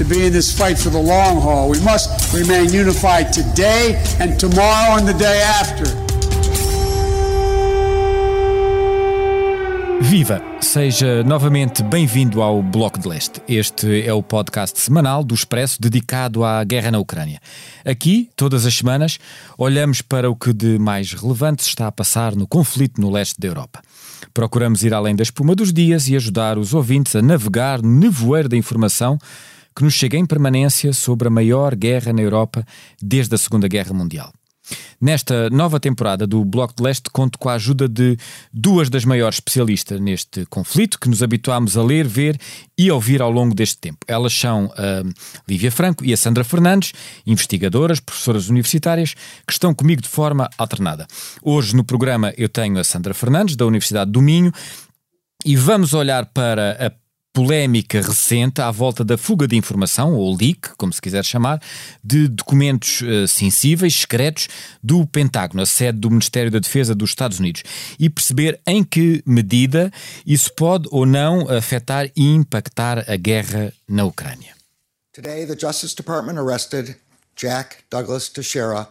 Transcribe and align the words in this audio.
to 0.00 0.06
be 0.06 0.26
in 0.26 0.32
this 0.32 0.50
fight 0.50 0.78
for 0.78 0.88
the 0.88 0.98
long 0.98 1.42
haul. 1.42 1.68
We 1.68 1.78
must 1.80 2.32
remain 2.32 2.72
unified 2.72 3.34
today 3.34 4.02
and 4.18 4.38
tomorrow 4.40 4.96
and 4.96 5.06
the 5.06 5.12
day 5.12 5.42
after. 5.42 5.84
Viva! 10.00 10.42
Seja 10.62 11.22
novamente 11.22 11.82
bem-vindo 11.82 12.40
ao 12.40 12.62
Bloco 12.62 12.98
de 12.98 13.08
Leste. 13.08 13.42
Este 13.46 14.00
é 14.00 14.12
o 14.14 14.22
podcast 14.22 14.80
semanal 14.80 15.22
do 15.22 15.34
Expresso 15.34 15.78
dedicado 15.78 16.44
à 16.44 16.64
guerra 16.64 16.90
na 16.90 16.98
Ucrânia. 16.98 17.38
Aqui, 17.84 18.30
todas 18.34 18.64
as 18.64 18.74
semanas, 18.74 19.18
olhamos 19.58 20.00
para 20.00 20.30
o 20.30 20.34
que 20.34 20.54
de 20.54 20.78
mais 20.78 21.12
relevante 21.12 21.62
está 21.62 21.86
a 21.86 21.92
passar 21.92 22.34
no 22.34 22.46
conflito 22.46 22.98
no 22.98 23.10
leste 23.10 23.38
da 23.38 23.48
Europa. 23.48 23.82
Procuramos 24.32 24.82
ir 24.82 24.94
além 24.94 25.14
da 25.14 25.22
espuma 25.22 25.54
dos 25.54 25.70
dias 25.74 26.08
e 26.08 26.16
ajudar 26.16 26.56
os 26.56 26.72
ouvintes 26.72 27.14
a 27.14 27.20
navegar 27.20 27.82
no 27.82 28.00
nevoeiro 28.00 28.48
da 28.48 28.56
informação 28.56 29.18
que 29.74 29.84
nos 29.84 29.94
chega 29.94 30.16
em 30.16 30.26
permanência 30.26 30.92
sobre 30.92 31.28
a 31.28 31.30
maior 31.30 31.74
guerra 31.74 32.12
na 32.12 32.22
Europa 32.22 32.64
desde 33.00 33.34
a 33.34 33.38
Segunda 33.38 33.68
Guerra 33.68 33.92
Mundial. 33.92 34.32
Nesta 35.00 35.48
nova 35.50 35.80
temporada 35.80 36.26
do 36.26 36.44
Bloco 36.44 36.74
de 36.76 36.82
Leste, 36.82 37.10
conto 37.10 37.38
com 37.38 37.48
a 37.48 37.54
ajuda 37.54 37.88
de 37.88 38.16
duas 38.52 38.90
das 38.90 39.04
maiores 39.04 39.36
especialistas 39.36 40.00
neste 40.00 40.44
conflito 40.46 40.98
que 41.00 41.08
nos 41.08 41.22
habituámos 41.22 41.76
a 41.76 41.82
ler, 41.82 42.06
ver 42.06 42.38
e 42.76 42.90
ouvir 42.90 43.22
ao 43.22 43.30
longo 43.30 43.54
deste 43.54 43.78
tempo. 43.78 43.98
Elas 44.06 44.32
são 44.32 44.70
a 44.76 45.02
Lívia 45.48 45.72
Franco 45.72 46.04
e 46.04 46.12
a 46.12 46.16
Sandra 46.16 46.44
Fernandes, 46.44 46.92
investigadoras, 47.26 47.98
professoras 47.98 48.48
universitárias, 48.48 49.14
que 49.46 49.52
estão 49.52 49.74
comigo 49.74 50.02
de 50.02 50.08
forma 50.08 50.48
alternada. 50.58 51.06
Hoje 51.42 51.74
no 51.74 51.82
programa 51.82 52.32
eu 52.36 52.48
tenho 52.48 52.78
a 52.78 52.84
Sandra 52.84 53.14
Fernandes, 53.14 53.56
da 53.56 53.66
Universidade 53.66 54.10
do 54.10 54.20
Minho, 54.20 54.52
e 55.44 55.56
vamos 55.56 55.94
olhar 55.94 56.26
para 56.26 56.86
a 56.86 56.90
polémica 57.32 58.00
recente 58.00 58.60
à 58.60 58.70
volta 58.70 59.04
da 59.04 59.16
fuga 59.16 59.46
de 59.46 59.56
informação, 59.56 60.14
ou 60.14 60.36
leak, 60.36 60.70
como 60.76 60.92
se 60.92 61.00
quiser 61.00 61.24
chamar, 61.24 61.60
de 62.02 62.28
documentos 62.28 63.00
uh, 63.02 63.28
sensíveis, 63.28 63.94
secretos, 63.94 64.48
do 64.82 65.06
Pentágono, 65.06 65.62
a 65.62 65.66
sede 65.66 65.98
do 65.98 66.10
Ministério 66.10 66.50
da 66.50 66.58
Defesa 66.58 66.94
dos 66.94 67.10
Estados 67.10 67.38
Unidos, 67.38 67.62
e 67.98 68.10
perceber 68.10 68.60
em 68.66 68.82
que 68.82 69.22
medida 69.24 69.92
isso 70.26 70.52
pode 70.54 70.88
ou 70.90 71.06
não 71.06 71.48
afetar 71.48 72.10
e 72.16 72.34
impactar 72.34 73.04
a 73.08 73.16
guerra 73.16 73.72
na 73.88 74.04
Ucrânia. 74.04 74.54
Today, 75.12 75.46
the 75.46 75.58
Justice 75.58 75.94
Department 75.94 76.38
arrested 76.38 76.96
Jack 77.36 77.78
Douglas 77.90 78.28
Teixeira 78.28 78.88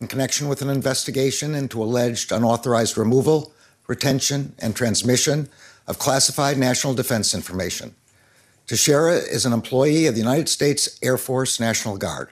in 0.00 0.06
connection 0.06 0.48
with 0.48 0.62
an 0.62 0.70
investigation 0.70 1.54
into 1.54 1.82
alleged 1.82 2.32
unauthorized 2.32 2.98
removal, 2.98 3.52
retention, 3.88 4.52
and 4.60 4.74
transmission 4.74 5.48
of 5.86 5.98
classified 5.98 6.58
national 6.58 6.94
defense 6.94 7.34
information. 7.34 7.94
Teixeira 8.66 9.14
is 9.14 9.44
an 9.44 9.52
employee 9.52 10.06
of 10.06 10.14
the 10.14 10.20
United 10.20 10.48
States 10.48 10.98
Air 11.02 11.18
Force 11.18 11.58
National 11.58 11.96
Guard. 11.96 12.30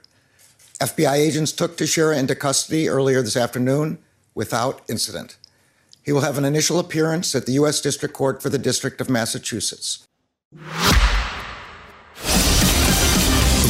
FBI 0.81 1.15
agents 1.15 1.53
took 1.53 1.77
Teixeira 1.77 2.17
into 2.17 2.35
custody 2.35 2.89
earlier 2.89 3.21
this 3.21 3.37
afternoon 3.37 3.99
without 4.35 4.81
incident. 4.89 5.37
He 6.03 6.13
will 6.13 6.23
have 6.23 6.39
an 6.39 6.45
initial 6.45 6.79
appearance 6.79 7.35
at 7.35 7.47
the 7.47 7.53
U.S. 7.53 7.81
District 7.81 8.15
Court 8.15 8.43
for 8.43 8.49
the 8.49 8.59
District 8.59 9.01
of 9.01 9.11
Massachusetts. 9.11 10.07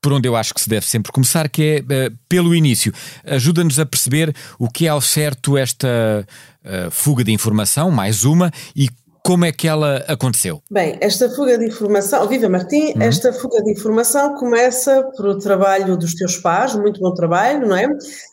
por 0.00 0.12
onde 0.12 0.28
eu 0.28 0.36
acho 0.36 0.54
que 0.54 0.60
se 0.60 0.68
deve 0.68 0.86
sempre 0.86 1.12
começar, 1.12 1.48
que 1.48 1.84
é 1.90 2.08
uh, 2.08 2.16
pelo 2.28 2.54
início. 2.54 2.92
Ajuda-nos 3.24 3.78
a 3.78 3.86
perceber 3.86 4.34
o 4.58 4.68
que 4.68 4.86
é 4.86 4.88
ao 4.88 5.00
certo 5.00 5.58
esta 5.58 6.26
uh, 6.64 6.90
fuga 6.90 7.22
de 7.22 7.32
informação, 7.32 7.90
mais 7.90 8.24
uma, 8.24 8.50
e 8.74 8.88
como 9.22 9.44
é 9.44 9.52
que 9.52 9.68
ela 9.68 9.98
aconteceu? 10.08 10.62
Bem, 10.70 10.96
esta 11.00 11.28
fuga 11.28 11.58
de 11.58 11.66
informação, 11.66 12.26
viva 12.26 12.48
Martim, 12.48 12.92
uhum. 12.94 13.02
esta 13.02 13.32
fuga 13.32 13.62
de 13.62 13.72
informação 13.72 14.34
começa 14.34 15.02
por 15.16 15.26
o 15.26 15.38
trabalho 15.38 15.96
dos 15.96 16.14
teus 16.14 16.38
pais, 16.38 16.74
muito 16.74 17.00
bom 17.00 17.12
trabalho, 17.12 17.66
não 17.66 17.76
é? 17.76 17.86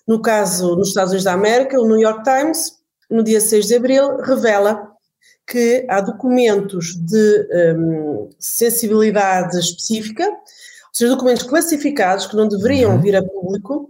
No 0.08 0.22
caso, 0.22 0.76
nos 0.76 0.90
Estados 0.90 1.12
Unidos 1.12 1.26
da 1.26 1.34
América, 1.34 1.80
o 1.80 1.88
New 1.88 2.00
York 2.00 2.24
Times, 2.24 2.72
no 3.12 3.24
dia 3.24 3.42
6 3.42 3.68
de 3.68 3.76
abril, 3.76 4.18
revela 4.18 4.82
que 5.46 5.86
há 5.90 6.02
documentos 6.02 6.96
de 6.96 7.48
um, 7.78 8.30
sensibilidade 8.38 9.58
específica 9.58 10.30
seja, 10.98 11.12
documentos 11.12 11.44
classificados 11.44 12.26
que 12.26 12.36
não 12.36 12.48
deveriam 12.48 12.96
uhum. 12.96 13.02
vir 13.02 13.16
a 13.16 13.24
público, 13.24 13.90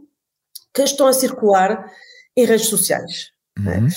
que 0.74 0.84
estão 0.84 1.08
a 1.08 1.14
circular 1.14 1.92
em 2.36 2.46
redes 2.46 2.68
sociais. 2.68 3.32
É? 3.66 3.78
Uhum. 3.78 3.88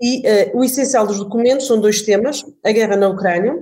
E 0.00 0.20
uh, 0.20 0.58
o 0.58 0.64
essencial 0.64 1.06
dos 1.06 1.18
documentos 1.18 1.66
são 1.66 1.80
dois 1.80 2.02
temas: 2.02 2.44
a 2.64 2.70
guerra 2.70 2.96
na 2.96 3.08
Ucrânia 3.08 3.54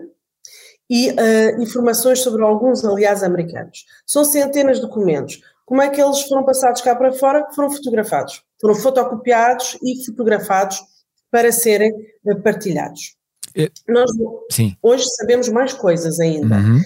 e 0.88 1.10
uh, 1.10 1.62
informações 1.62 2.20
sobre 2.20 2.42
alguns 2.42 2.84
aliados 2.84 3.22
americanos. 3.22 3.84
São 4.06 4.24
centenas 4.24 4.76
de 4.76 4.82
documentos. 4.82 5.40
Como 5.64 5.82
é 5.82 5.88
que 5.88 6.00
eles 6.00 6.22
foram 6.22 6.44
passados 6.44 6.80
cá 6.80 6.94
para 6.94 7.12
fora? 7.12 7.46
Foram 7.54 7.70
fotografados. 7.70 8.42
Foram 8.60 8.74
fotocopiados 8.74 9.78
e 9.82 10.04
fotografados 10.04 10.80
para 11.30 11.50
serem 11.50 11.92
uh, 12.24 12.40
partilhados. 12.42 13.16
Nós 13.88 14.10
Sim. 14.52 14.76
hoje 14.82 15.06
sabemos 15.16 15.48
mais 15.48 15.72
coisas 15.72 16.20
ainda. 16.20 16.56
Uhum. 16.56 16.80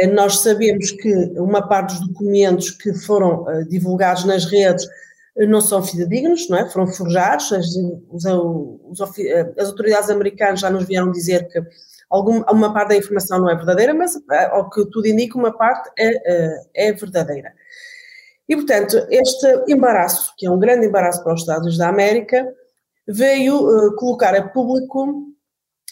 Eh, 0.00 0.06
nós 0.06 0.40
sabemos 0.40 0.90
que 0.92 1.14
uma 1.36 1.68
parte 1.68 1.94
dos 1.98 2.08
documentos 2.08 2.70
que 2.70 2.94
foram 2.94 3.42
uh, 3.42 3.68
divulgados 3.68 4.24
nas 4.24 4.46
redes 4.46 4.84
uh, 5.36 5.46
não 5.46 5.60
são 5.60 5.82
fidedignos, 5.82 6.48
não 6.48 6.58
é? 6.58 6.68
Foram 6.70 6.86
forjados. 6.86 7.52
As, 7.52 7.66
os, 8.08 8.24
os, 8.24 9.00
as, 9.58 9.68
autoridades 9.68 10.08
americanas 10.08 10.60
já 10.60 10.70
nos 10.70 10.84
vieram 10.84 11.12
dizer 11.12 11.46
que 11.48 11.62
alguma, 12.08 12.50
uma 12.50 12.72
parte 12.72 12.88
da 12.88 12.96
informação 12.96 13.38
não 13.38 13.50
é 13.50 13.54
verdadeira, 13.54 13.92
mas 13.92 14.14
ao 14.50 14.70
que 14.70 14.86
tudo 14.86 15.06
indica, 15.06 15.38
uma 15.38 15.52
parte 15.52 15.90
é, 15.98 16.62
é 16.74 16.92
verdadeira. 16.92 17.52
E, 18.48 18.56
portanto, 18.56 19.06
este 19.10 19.46
embaraço, 19.68 20.32
que 20.36 20.46
é 20.46 20.50
um 20.50 20.58
grande 20.58 20.86
embaraço 20.86 21.22
para 21.22 21.34
os 21.34 21.40
Estados 21.40 21.78
da 21.78 21.88
América, 21.88 22.52
veio 23.06 23.94
colocar 23.96 24.34
a 24.34 24.48
público, 24.48 25.28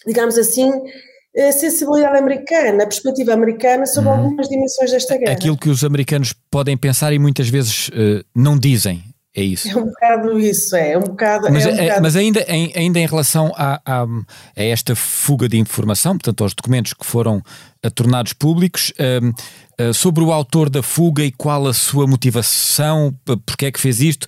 digamos 0.05 0.37
assim, 0.37 0.73
a 1.39 1.53
sensibilidade 1.53 2.19
americana, 2.19 2.83
a 2.83 2.87
perspectiva 2.87 3.33
americana 3.33 3.87
sobre 3.87 4.11
uhum. 4.11 4.17
algumas 4.17 4.49
dimensões 4.49 4.91
desta 4.91 5.17
guerra. 5.17 5.33
Aquilo 5.33 5.57
que 5.57 5.69
os 5.69 5.85
americanos 5.85 6.35
podem 6.51 6.77
pensar 6.77 7.13
e 7.13 7.19
muitas 7.19 7.49
vezes 7.49 7.89
uh, 7.89 8.25
não 8.35 8.59
dizem. 8.59 9.05
É 9.37 9.43
isso. 9.43 9.69
É 9.69 9.77
um 9.77 9.85
bocado 9.85 10.41
isso, 10.41 10.75
é, 10.75 10.93
é 10.93 10.99
um 10.99 11.03
bocado. 11.03 11.49
Mas, 11.53 11.65
é 11.65 11.69
um 11.69 11.75
é, 11.75 11.83
bocado... 11.83 12.03
mas 12.03 12.17
ainda, 12.17 12.41
em, 12.49 12.73
ainda 12.75 12.99
em 12.99 13.07
relação 13.07 13.53
a, 13.57 13.81
a, 13.85 14.03
a, 14.03 14.07
esta 14.57 14.97
fuga 14.97 15.49
de 15.49 15.57
informação, 15.57 16.15
portanto, 16.15 16.43
aos 16.43 16.55
documentos 16.55 16.93
que 16.93 17.07
foram 17.07 17.37
uh, 17.37 17.91
tornados 17.93 18.33
públicos, 18.33 18.93
uh, 18.99 19.95
sobre 19.95 20.25
o 20.25 20.33
autor 20.33 20.69
da 20.69 20.83
fuga 20.83 21.23
e 21.23 21.31
qual 21.31 21.69
a 21.69 21.73
sua 21.73 22.05
motivação, 22.05 23.15
porque 23.47 23.67
é 23.67 23.71
que 23.71 23.79
fez 23.79 24.01
isto, 24.01 24.27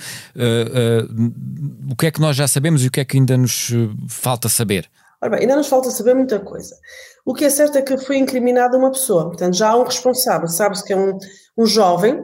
o 1.91 1.97
que 1.97 2.07
é 2.07 2.11
que 2.13 2.21
nós 2.21 2.37
já 2.37 2.47
sabemos 2.47 2.85
e 2.85 2.87
o 2.87 2.91
que 2.93 3.01
é 3.01 3.05
que 3.05 3.17
ainda 3.17 3.37
nos 3.37 3.73
falta 4.07 4.49
saber? 4.49 4.89
Ora 5.23 5.33
bem, 5.33 5.41
ainda 5.41 5.57
nos 5.57 5.67
falta 5.67 5.91
saber 5.91 6.15
muita 6.15 6.41
coisa. 6.41 6.75
O 7.25 7.35
que 7.35 7.45
é 7.45 7.51
certo 7.51 7.77
é 7.77 7.83
que 7.83 7.99
foi 7.99 8.17
incriminada 8.17 8.77
uma 8.79 8.91
pessoa, 8.91 9.27
portanto 9.27 9.55
já 9.55 9.71
há 9.71 9.77
um 9.77 9.85
responsável, 9.85 10.49
sabe-se 10.49 10.85
que 10.85 10.93
é 10.93 10.97
um, 10.97 11.19
um 11.59 11.67
jovem, 11.67 12.19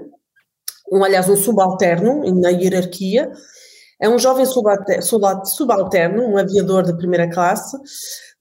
um, 0.91 1.05
aliás 1.05 1.29
um 1.29 1.37
subalterno 1.37 2.23
na 2.41 2.49
hierarquia, 2.49 3.31
é 4.01 4.09
um 4.09 4.19
jovem 4.19 4.47
subalterno, 4.47 5.03
subalterno, 5.45 6.23
um 6.23 6.39
aviador 6.39 6.83
de 6.85 6.97
primeira 6.97 7.29
classe, 7.31 7.77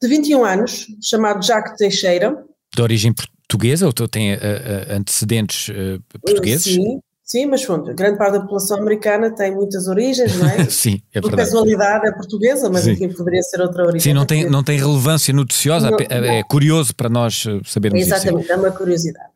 de 0.01 0.07
21 0.07 0.43
anos, 0.43 0.87
chamado 1.01 1.45
Jacques 1.45 1.75
Teixeira. 1.77 2.35
De 2.73 2.81
origem 2.81 3.13
portuguesa 3.13 3.85
ou 3.85 3.93
tem 4.07 4.33
uh, 4.33 4.37
uh, 4.37 4.93
antecedentes 4.93 5.69
uh, 5.69 6.01
portugueses? 6.21 6.73
Sim, 6.73 6.99
Sim, 7.25 7.47
mas 7.47 7.65
pronto, 7.65 7.91
grande 7.95 8.19
parte 8.19 8.33
da 8.33 8.41
população 8.41 8.77
americana 8.77 9.31
tem 9.31 9.51
muitas 9.51 9.87
origens, 9.87 10.37
não 10.37 10.47
é? 10.47 10.65
Sim, 10.69 11.01
é 11.11 11.19
Por 11.19 11.29
verdade. 11.29 11.49
casualidade 11.49 12.07
é 12.07 12.11
portuguesa, 12.11 12.69
mas 12.69 12.83
Sim. 12.83 12.91
enfim, 12.91 13.09
poderia 13.09 13.41
ser 13.41 13.61
outra 13.61 13.83
origem. 13.83 14.11
Sim, 14.11 14.13
não 14.13 14.27
tem, 14.27 14.47
não 14.47 14.63
tem 14.63 14.77
relevância 14.77 15.33
noticiosa, 15.33 15.89
Não, 15.89 15.97
é, 15.99 16.39
é 16.39 16.43
curioso 16.43 16.95
para 16.95 17.09
nós 17.09 17.43
sabermos 17.65 17.99
isso. 17.99 18.09
sim. 18.11 18.15
Exatamente, 18.15 18.51
é 18.51 18.55
uma 18.55 18.69
curiosidade. 18.69 19.29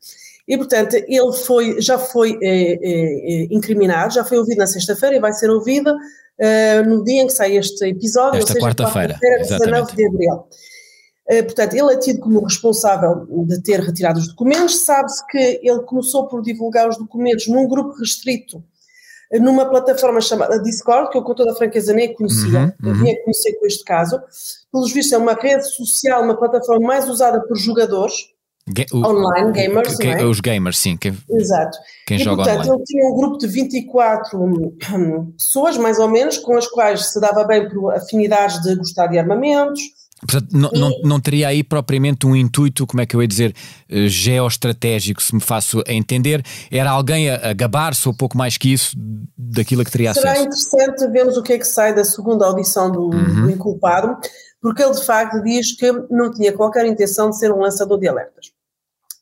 E, 0.47 0.55
portanto, 0.57 0.95
ele 0.95 1.33
foi, 1.45 1.81
já 1.81 1.97
foi 1.97 2.37
eh, 2.41 2.79
eh, 2.81 3.47
incriminado, 3.51 4.13
já 4.13 4.23
foi 4.23 4.37
ouvido 4.37 4.57
na 4.57 4.67
sexta-feira 4.67 5.15
e 5.15 5.19
vai 5.19 5.33
ser 5.33 5.49
ouvido 5.49 5.95
eh, 6.39 6.83
no 6.83 7.03
dia 7.03 7.23
em 7.23 7.27
que 7.27 7.33
sai 7.33 7.55
este 7.57 7.85
episódio, 7.85 8.37
Esta 8.39 8.53
ou 8.53 8.53
seja, 8.55 8.65
quarta-feira, 8.65 9.17
19 9.19 9.41
exatamente. 9.41 9.95
de 9.95 10.05
abril. 10.07 10.43
Eh, 11.29 11.43
portanto, 11.43 11.75
ele 11.75 11.93
é 11.93 11.97
tido 11.97 12.19
como 12.21 12.43
responsável 12.43 13.27
de 13.45 13.61
ter 13.61 13.79
retirado 13.81 14.17
os 14.19 14.27
documentos. 14.29 14.79
Sabe-se 14.79 15.23
que 15.27 15.59
ele 15.61 15.81
começou 15.81 16.27
por 16.27 16.41
divulgar 16.41 16.89
os 16.89 16.97
documentos 16.97 17.47
num 17.47 17.67
grupo 17.67 17.93
restrito, 17.99 18.63
eh, 19.31 19.39
numa 19.39 19.69
plataforma 19.69 20.19
chamada 20.21 20.59
Discord, 20.59 21.11
que 21.11 21.17
eu 21.19 21.23
com 21.23 21.35
toda 21.35 21.51
a 21.51 21.55
franqueza 21.55 21.93
nem 21.93 22.13
conhecia, 22.15 22.73
Uhum, 22.83 22.89
eu 22.89 22.95
vinha 22.95 23.23
conhecer 23.23 23.53
com 23.59 23.67
este 23.67 23.83
caso. 23.83 24.19
Pelos 24.71 24.91
vistos, 24.91 25.13
é 25.13 25.17
uma 25.19 25.33
rede 25.33 25.63
social, 25.69 26.23
uma 26.23 26.35
plataforma 26.35 26.87
mais 26.87 27.07
usada 27.07 27.39
por 27.41 27.55
jogadores 27.55 28.13
Ga- 28.67 28.85
o- 28.91 28.97
online, 29.05 29.51
gamers, 29.51 29.97
não 29.99 30.11
é? 30.11 30.25
Os 30.25 30.39
gamers, 30.39 30.77
sim. 30.79 30.97
Quem, 30.97 31.15
Exato. 31.29 31.77
quem 32.07 32.17
e, 32.17 32.23
joga 32.23 32.37
portanto, 32.43 32.61
online. 32.65 32.75
ele 32.75 32.83
tinha 32.85 33.05
um 33.07 33.15
grupo 33.15 33.37
de 33.37 33.47
24 33.47 34.39
hum, 34.43 35.31
pessoas, 35.37 35.77
mais 35.77 35.99
ou 35.99 36.07
menos, 36.07 36.37
com 36.39 36.55
as 36.57 36.67
quais 36.67 37.05
se 37.13 37.19
dava 37.21 37.43
bem 37.43 37.69
por 37.69 37.93
afinidades 37.93 38.59
de 38.63 38.75
gostar 38.75 39.05
de 39.07 39.17
armamentos. 39.19 39.79
Portanto, 40.19 40.47
não, 40.51 40.69
não, 40.71 40.91
não 41.03 41.19
teria 41.19 41.47
aí 41.47 41.63
propriamente 41.63 42.25
um 42.27 42.35
intuito, 42.35 42.85
como 42.85 43.01
é 43.01 43.05
que 43.05 43.15
eu 43.15 43.21
ia 43.21 43.27
dizer, 43.27 43.55
eh, 43.89 44.07
geoestratégico, 44.07 45.21
se 45.21 45.33
me 45.33 45.41
faço 45.41 45.81
a 45.87 45.93
entender. 45.93 46.43
Era 46.69 46.91
alguém 46.91 47.29
a, 47.29 47.49
a 47.49 47.53
gabar-se 47.53 48.07
ou 48.07 48.13
pouco 48.13 48.37
mais 48.37 48.57
que 48.57 48.71
isso 48.73 48.95
daquilo 49.37 49.81
a 49.81 49.85
que 49.85 49.91
teria 49.91 50.13
Será 50.13 50.31
acesso. 50.31 50.45
interessante 50.45 51.07
vermos 51.11 51.37
o 51.37 51.43
que 51.43 51.53
é 51.53 51.57
que 51.57 51.67
sai 51.67 51.93
da 51.95 52.03
segunda 52.03 52.45
audição 52.45 52.91
do, 52.91 53.09
Uhum. 53.09 53.43
do 53.43 53.51
inculpado, 53.51 54.17
porque 54.61 54.83
ele 54.83 54.93
de 54.93 55.05
facto 55.05 55.41
diz 55.41 55.75
que 55.75 55.91
não 56.09 56.31
tinha 56.31 56.51
qualquer 56.53 56.85
intenção 56.85 57.29
de 57.29 57.37
ser 57.37 57.51
um 57.51 57.59
lançador 57.59 57.99
de 57.99 58.07
alertas. 58.07 58.51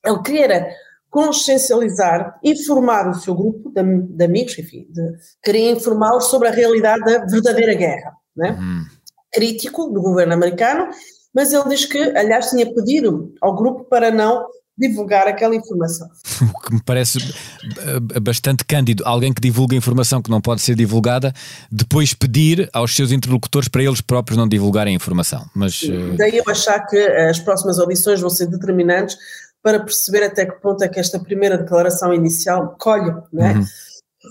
Ele 0.05 0.21
queria 0.23 0.67
consciencializar, 1.09 2.39
informar 2.43 3.09
o 3.09 3.13
seu 3.15 3.33
grupo 3.35 3.71
de, 3.71 3.83
de 3.83 4.25
amigos, 4.25 4.57
enfim, 4.57 4.85
de, 4.89 5.01
queria 5.43 5.71
informá-los 5.71 6.25
sobre 6.25 6.47
a 6.47 6.51
realidade 6.51 7.03
da 7.03 7.25
verdadeira 7.25 7.73
guerra, 7.73 8.13
né? 8.35 8.57
Hum. 8.59 8.85
Crítico 9.31 9.87
do 9.87 10.01
governo 10.01 10.33
americano, 10.33 10.89
mas 11.33 11.53
ele 11.53 11.69
diz 11.69 11.85
que, 11.85 11.99
aliás, 12.17 12.49
tinha 12.49 12.65
pedido 12.73 13.33
ao 13.41 13.55
grupo 13.55 13.83
para 13.83 14.11
não 14.11 14.45
divulgar 14.77 15.27
aquela 15.27 15.55
informação. 15.55 16.07
O 16.53 16.59
que 16.59 16.73
me 16.73 16.83
parece 16.83 17.17
eh, 17.17 18.19
bastante 18.19 18.63
cândido. 18.63 19.03
Alguém 19.05 19.33
que 19.33 19.41
divulga 19.41 19.75
informação 19.75 20.21
que 20.21 20.29
não 20.29 20.39
pode 20.39 20.61
ser 20.61 20.75
divulgada, 20.75 21.33
depois 21.71 22.13
pedir 22.13 22.69
aos 22.73 22.95
seus 22.95 23.11
interlocutores 23.11 23.67
para 23.67 23.81
eles 23.81 24.01
próprios 24.01 24.37
não 24.37 24.47
divulgarem 24.47 24.93
a 24.93 24.95
informação. 24.95 25.49
Mas 25.55 25.81
eh, 25.83 26.15
Daí 26.15 26.37
eu 26.37 26.43
achar 26.47 26.85
que 26.85 26.97
as 26.97 27.39
próximas 27.39 27.79
audições 27.79 28.21
vão 28.21 28.29
ser 28.29 28.47
determinantes 28.47 29.17
para 29.63 29.79
perceber 29.79 30.23
até 30.23 30.45
que 30.45 30.61
ponto 30.61 30.83
é 30.83 30.87
que 30.87 30.99
esta 30.99 31.19
primeira 31.19 31.57
declaração 31.57 32.13
inicial 32.13 32.75
colhe, 32.79 33.11
não 33.33 33.45
é? 33.45 33.53
Uhum. 33.53 33.65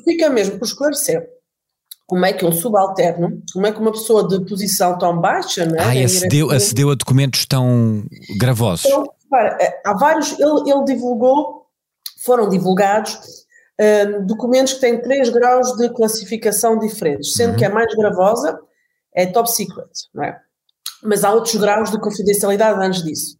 Fica 0.05 0.31
mesmo 0.31 0.59
por 0.59 0.67
esclarecer 0.67 1.36
como 2.07 2.25
é 2.25 2.33
que 2.33 2.45
um 2.45 2.53
subalterno, 2.53 3.43
como 3.53 3.67
é 3.67 3.73
que 3.73 3.81
uma 3.81 3.91
pessoa 3.93 4.27
de 4.29 4.45
posição 4.49 4.97
tão 4.97 5.21
baixa, 5.21 5.67
não 5.67 5.77
é? 5.77 5.97
Em 5.97 6.05
acedeu, 6.05 6.51
acedeu 6.51 6.91
a 6.91 6.95
documentos 6.95 7.45
tão 7.47 8.05
gravosos. 8.39 8.87
Então, 8.87 9.13
repara, 9.25 9.59
eh, 9.61 9.81
há 9.85 9.93
vários, 9.95 10.33
ele, 10.39 10.71
ele 10.71 10.85
divulgou, 10.85 11.67
foram 12.25 12.49
divulgados 12.49 13.19
eh, 13.79 14.21
documentos 14.21 14.75
que 14.75 14.81
têm 14.81 15.03
três 15.03 15.29
graus 15.29 15.77
de 15.77 15.89
classificação 15.91 16.79
diferentes, 16.79 17.35
sendo 17.35 17.51
Uhum. 17.51 17.57
que 17.57 17.65
a 17.65 17.71
mais 17.71 17.93
gravosa 17.95 18.59
é 19.15 19.27
top 19.27 19.51
secret, 19.51 19.91
não 20.15 20.25
é? 20.25 20.39
Mas 21.03 21.25
há 21.25 21.33
outros 21.33 21.57
graus 21.57 21.91
de 21.91 21.99
confidencialidade 22.01 22.83
antes 22.83 23.03
disso. 23.03 23.37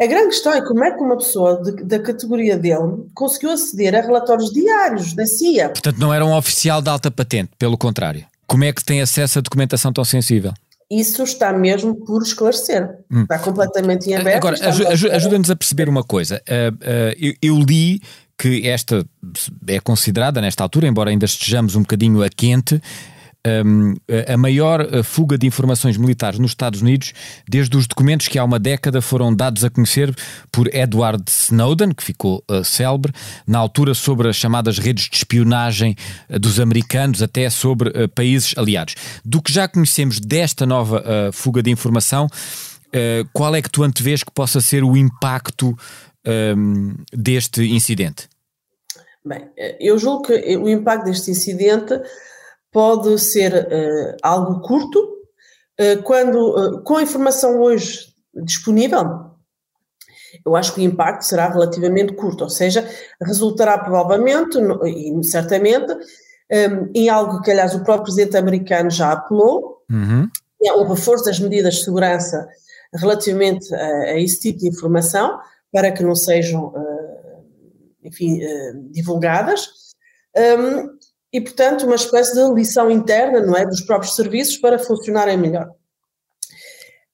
A 0.00 0.06
grande 0.06 0.30
questão 0.30 0.52
é 0.52 0.60
como 0.60 0.82
é 0.84 0.90
que 0.90 1.00
uma 1.00 1.16
pessoa 1.16 1.62
de- 1.62 1.84
da 1.84 2.00
categoria 2.00 2.56
dele 2.58 3.06
conseguiu 3.14 3.50
aceder 3.52 3.94
a 3.94 4.00
relatórios 4.00 4.52
diários 4.52 5.14
da 5.14 5.24
CIA. 5.24 5.68
Portanto, 5.68 5.98
não 5.98 6.12
era 6.12 6.26
um 6.26 6.36
oficial 6.36 6.82
de 6.82 6.90
alta 6.90 7.10
patente, 7.10 7.52
pelo 7.58 7.78
contrário. 7.78 8.24
Como 8.46 8.64
é 8.64 8.72
que 8.72 8.84
tem 8.84 9.00
acesso 9.00 9.38
a 9.38 9.42
documentação 9.42 9.92
tão 9.92 10.04
sensível? 10.04 10.52
Isso 10.90 11.22
está 11.22 11.52
mesmo 11.52 11.94
por 11.94 12.22
esclarecer. 12.22 12.88
Está 13.10 13.38
completamente 13.38 14.10
em 14.10 14.14
aberto. 14.16 14.34
Hum. 14.34 14.36
Agora, 14.36 14.54
espera. 14.56 15.16
ajuda-nos 15.16 15.50
a 15.50 15.56
perceber 15.56 15.88
uma 15.88 16.04
coisa. 16.04 16.42
Uh, 16.48 16.74
uh, 16.74 17.16
eu, 17.18 17.34
eu 17.40 17.58
li 17.58 18.00
que 18.36 18.68
esta 18.68 19.04
é 19.66 19.80
considerada, 19.80 20.40
nesta 20.40 20.62
altura, 20.62 20.86
embora 20.88 21.10
ainda 21.10 21.24
estejamos 21.24 21.76
um 21.76 21.80
bocadinho 21.80 22.22
a 22.22 22.28
quente, 22.28 22.80
um, 23.46 23.94
a 24.26 24.36
maior 24.36 25.04
fuga 25.04 25.36
de 25.36 25.46
informações 25.46 25.96
militares 25.96 26.38
nos 26.38 26.52
Estados 26.52 26.80
Unidos, 26.80 27.12
desde 27.48 27.76
os 27.76 27.86
documentos 27.86 28.28
que 28.28 28.38
há 28.38 28.44
uma 28.44 28.58
década 28.58 29.02
foram 29.02 29.34
dados 29.34 29.64
a 29.64 29.70
conhecer 29.70 30.14
por 30.50 30.72
Edward 30.74 31.22
Snowden, 31.28 31.92
que 31.92 32.02
ficou 32.02 32.42
uh, 32.50 32.64
célebre, 32.64 33.12
na 33.46 33.58
altura 33.58 33.94
sobre 33.94 34.28
as 34.28 34.36
chamadas 34.36 34.78
redes 34.78 35.08
de 35.08 35.16
espionagem 35.16 35.96
uh, 36.28 36.38
dos 36.38 36.58
americanos, 36.58 37.22
até 37.22 37.48
sobre 37.50 37.90
uh, 37.90 38.08
países 38.08 38.54
aliados. 38.56 38.94
Do 39.24 39.42
que 39.42 39.52
já 39.52 39.68
conhecemos 39.68 40.20
desta 40.20 40.64
nova 40.64 41.00
uh, 41.00 41.32
fuga 41.32 41.62
de 41.62 41.70
informação, 41.70 42.28
qual 43.32 43.56
é 43.56 43.60
que 43.60 43.68
tu 43.68 43.82
antevês 43.82 44.22
que 44.22 44.30
possa 44.30 44.60
ser 44.60 44.84
o 44.84 44.96
impacto 44.96 45.76
um, 46.24 46.94
deste 47.12 47.64
incidente? 47.64 48.28
Bem, 49.24 49.48
eh, 49.56 49.76
eu 49.80 49.98
julgo 49.98 50.24
que 50.24 50.56
o 50.56 50.68
impacto 50.68 51.06
deste 51.06 51.30
incidente 51.30 51.94
pode 52.74 53.16
ser 53.20 53.54
eh, 53.70 54.16
algo 54.20 54.60
curto, 54.60 54.98
eh, 55.78 55.96
quando, 55.98 56.38
eh, 56.58 56.82
com 56.82 56.96
a 56.96 57.02
informação 57.04 57.60
hoje 57.62 58.12
disponível, 58.42 59.30
eu 60.44 60.56
acho 60.56 60.74
que 60.74 60.80
o 60.80 60.84
impacto 60.84 61.22
será 61.22 61.48
relativamente 61.48 62.12
curto, 62.14 62.42
ou 62.42 62.50
seja, 62.50 62.84
resultará 63.22 63.78
provavelmente, 63.78 64.60
no- 64.60 64.84
e 64.84 65.22
certamente, 65.22 65.96
eh, 66.50 66.68
em 66.92 67.08
algo 67.08 67.40
que, 67.42 67.52
aliás, 67.52 67.76
o 67.76 67.84
próprio 67.84 68.06
presidente 68.12 68.36
americano 68.36 68.90
já 68.90 69.12
apelou, 69.12 69.84
Uhum. 69.88 70.28
é 70.64 70.72
um 70.72 70.88
reforço 70.88 71.24
das 71.26 71.38
medidas 71.38 71.74
de 71.76 71.84
segurança 71.84 72.48
relativamente 72.92 73.72
a, 73.72 73.86
a 74.14 74.20
esse 74.20 74.40
tipo 74.40 74.58
de 74.58 74.68
informação, 74.68 75.38
para 75.70 75.92
que 75.92 76.02
não 76.02 76.14
sejam, 76.16 76.72
enfim, 78.02 78.40
divulgadas. 78.90 79.68
Um, 80.36 80.88
e, 81.34 81.40
portanto, 81.40 81.84
uma 81.84 81.96
espécie 81.96 82.32
de 82.32 82.54
lição 82.54 82.88
interna, 82.88 83.40
não 83.40 83.56
é, 83.56 83.66
dos 83.66 83.80
próprios 83.80 84.14
serviços 84.14 84.56
para 84.56 84.78
funcionarem 84.78 85.36
melhor. 85.36 85.68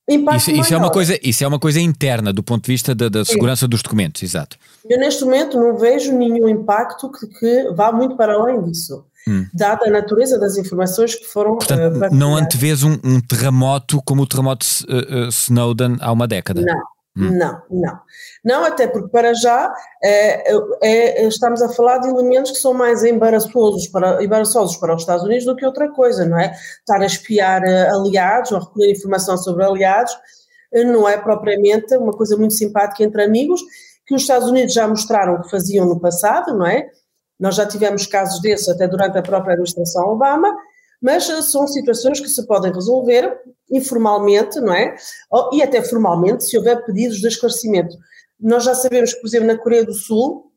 Isso, 0.06 0.50
isso 0.50 0.74
é 0.74 0.76
uma 0.76 0.90
coisa, 0.90 1.18
isso 1.22 1.42
é 1.42 1.46
uma 1.46 1.58
coisa 1.58 1.80
interna 1.80 2.30
do 2.30 2.42
ponto 2.42 2.64
de 2.64 2.72
vista 2.72 2.94
da, 2.94 3.08
da 3.08 3.24
segurança 3.24 3.66
dos 3.66 3.80
documentos, 3.80 4.22
exato. 4.22 4.58
Eu, 4.86 4.98
neste 4.98 5.24
momento, 5.24 5.58
não 5.58 5.74
vejo 5.78 6.12
nenhum 6.12 6.48
impacto 6.48 7.10
que, 7.10 7.26
que 7.28 7.70
vá 7.74 7.90
muito 7.92 8.14
para 8.16 8.34
além 8.34 8.62
disso, 8.62 9.06
Hum. 9.28 9.46
dada 9.52 9.86
a 9.86 9.90
natureza 9.90 10.38
das 10.38 10.56
informações 10.56 11.14
que 11.14 11.26
foram 11.26 11.56
Portanto, 11.56 12.04
eh, 12.04 12.08
não 12.10 12.34
antevês 12.34 12.82
um, 12.82 12.96
um 13.04 13.20
terremoto 13.20 14.00
como 14.02 14.22
o 14.22 14.26
terremoto 14.26 14.64
uh, 14.88 15.26
uh, 15.26 15.28
Snowden 15.28 15.98
há 16.00 16.10
uma 16.10 16.26
década. 16.26 16.62
Não, 16.62 16.82
Hum. 17.20 17.36
não, 17.36 17.62
não. 17.70 18.00
Não, 18.44 18.64
até 18.64 18.86
porque 18.86 19.08
para 19.08 19.34
já 19.34 19.72
é, 20.02 20.52
é- 20.82 21.26
estamos 21.26 21.60
a 21.62 21.68
falar 21.68 21.98
de 21.98 22.08
elementos 22.08 22.52
que 22.52 22.58
são 22.58 22.72
mais 22.72 23.04
embaraçosos 23.04 23.86
para, 23.88 24.22
embaraçosos 24.22 24.76
para 24.76 24.94
os 24.94 25.02
Estados 25.02 25.24
Unidos 25.24 25.44
do 25.44 25.56
que 25.56 25.66
outra 25.66 25.90
coisa, 25.90 26.24
não 26.24 26.38
é? 26.38 26.52
Estar 26.78 27.00
a 27.00 27.06
espiar 27.06 27.62
aliados 27.64 28.52
ou 28.52 28.60
recolher 28.60 28.92
informação 28.92 29.36
sobre 29.36 29.64
aliados 29.64 30.12
não 30.72 31.08
é 31.08 31.16
propriamente 31.16 31.96
uma 31.96 32.12
coisa 32.12 32.36
muito 32.36 32.54
simpática 32.54 33.02
entre 33.02 33.22
amigos, 33.22 33.60
que 34.06 34.14
os 34.14 34.22
Estados 34.22 34.48
Unidos 34.48 34.72
já 34.72 34.86
mostraram 34.86 35.40
que 35.42 35.50
faziam 35.50 35.86
no 35.86 36.00
passado, 36.00 36.56
não 36.56 36.66
é? 36.66 36.88
Nós 37.38 37.54
já 37.56 37.66
tivemos 37.66 38.06
casos 38.06 38.40
desses 38.40 38.68
até 38.68 38.86
durante 38.86 39.18
a 39.18 39.22
própria 39.22 39.52
administração 39.52 40.08
Obama, 40.08 40.54
mas 41.00 41.28
eh, 41.28 41.42
são 41.42 41.66
situações 41.66 42.20
que 42.20 42.28
se 42.28 42.46
podem 42.46 42.72
resolver 42.72 43.38
informalmente, 43.70 44.60
não 44.60 44.74
é? 44.74 44.96
E 45.52 45.62
até 45.62 45.82
formalmente, 45.82 46.44
se 46.44 46.58
houver 46.58 46.84
pedidos 46.84 47.18
de 47.18 47.28
esclarecimento. 47.28 47.96
Nós 48.38 48.64
já 48.64 48.74
sabemos 48.74 49.14
que, 49.14 49.20
por 49.20 49.28
exemplo, 49.28 49.46
na 49.46 49.56
Coreia 49.58 49.84
do 49.84 49.94
Sul, 49.94 50.50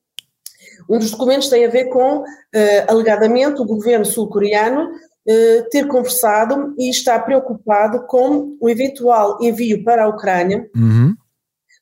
um 0.89 0.97
dos 0.97 1.11
documentos 1.11 1.47
tem 1.49 1.65
a 1.65 1.69
ver 1.69 1.85
com, 1.85 2.23
eh, 2.53 2.85
alegadamente, 2.89 3.61
o 3.61 3.65
governo 3.65 4.05
sul-coreano 4.05 4.89
eh, 5.27 5.61
ter 5.71 5.87
conversado 5.87 6.73
e 6.77 6.89
está 6.89 7.19
preocupado 7.19 8.05
com 8.07 8.57
o 8.59 8.69
eventual 8.69 9.37
envio 9.41 9.83
para 9.83 10.03
a 10.03 10.09
Ucrânia 10.09 10.69
Uhum. 10.75 11.15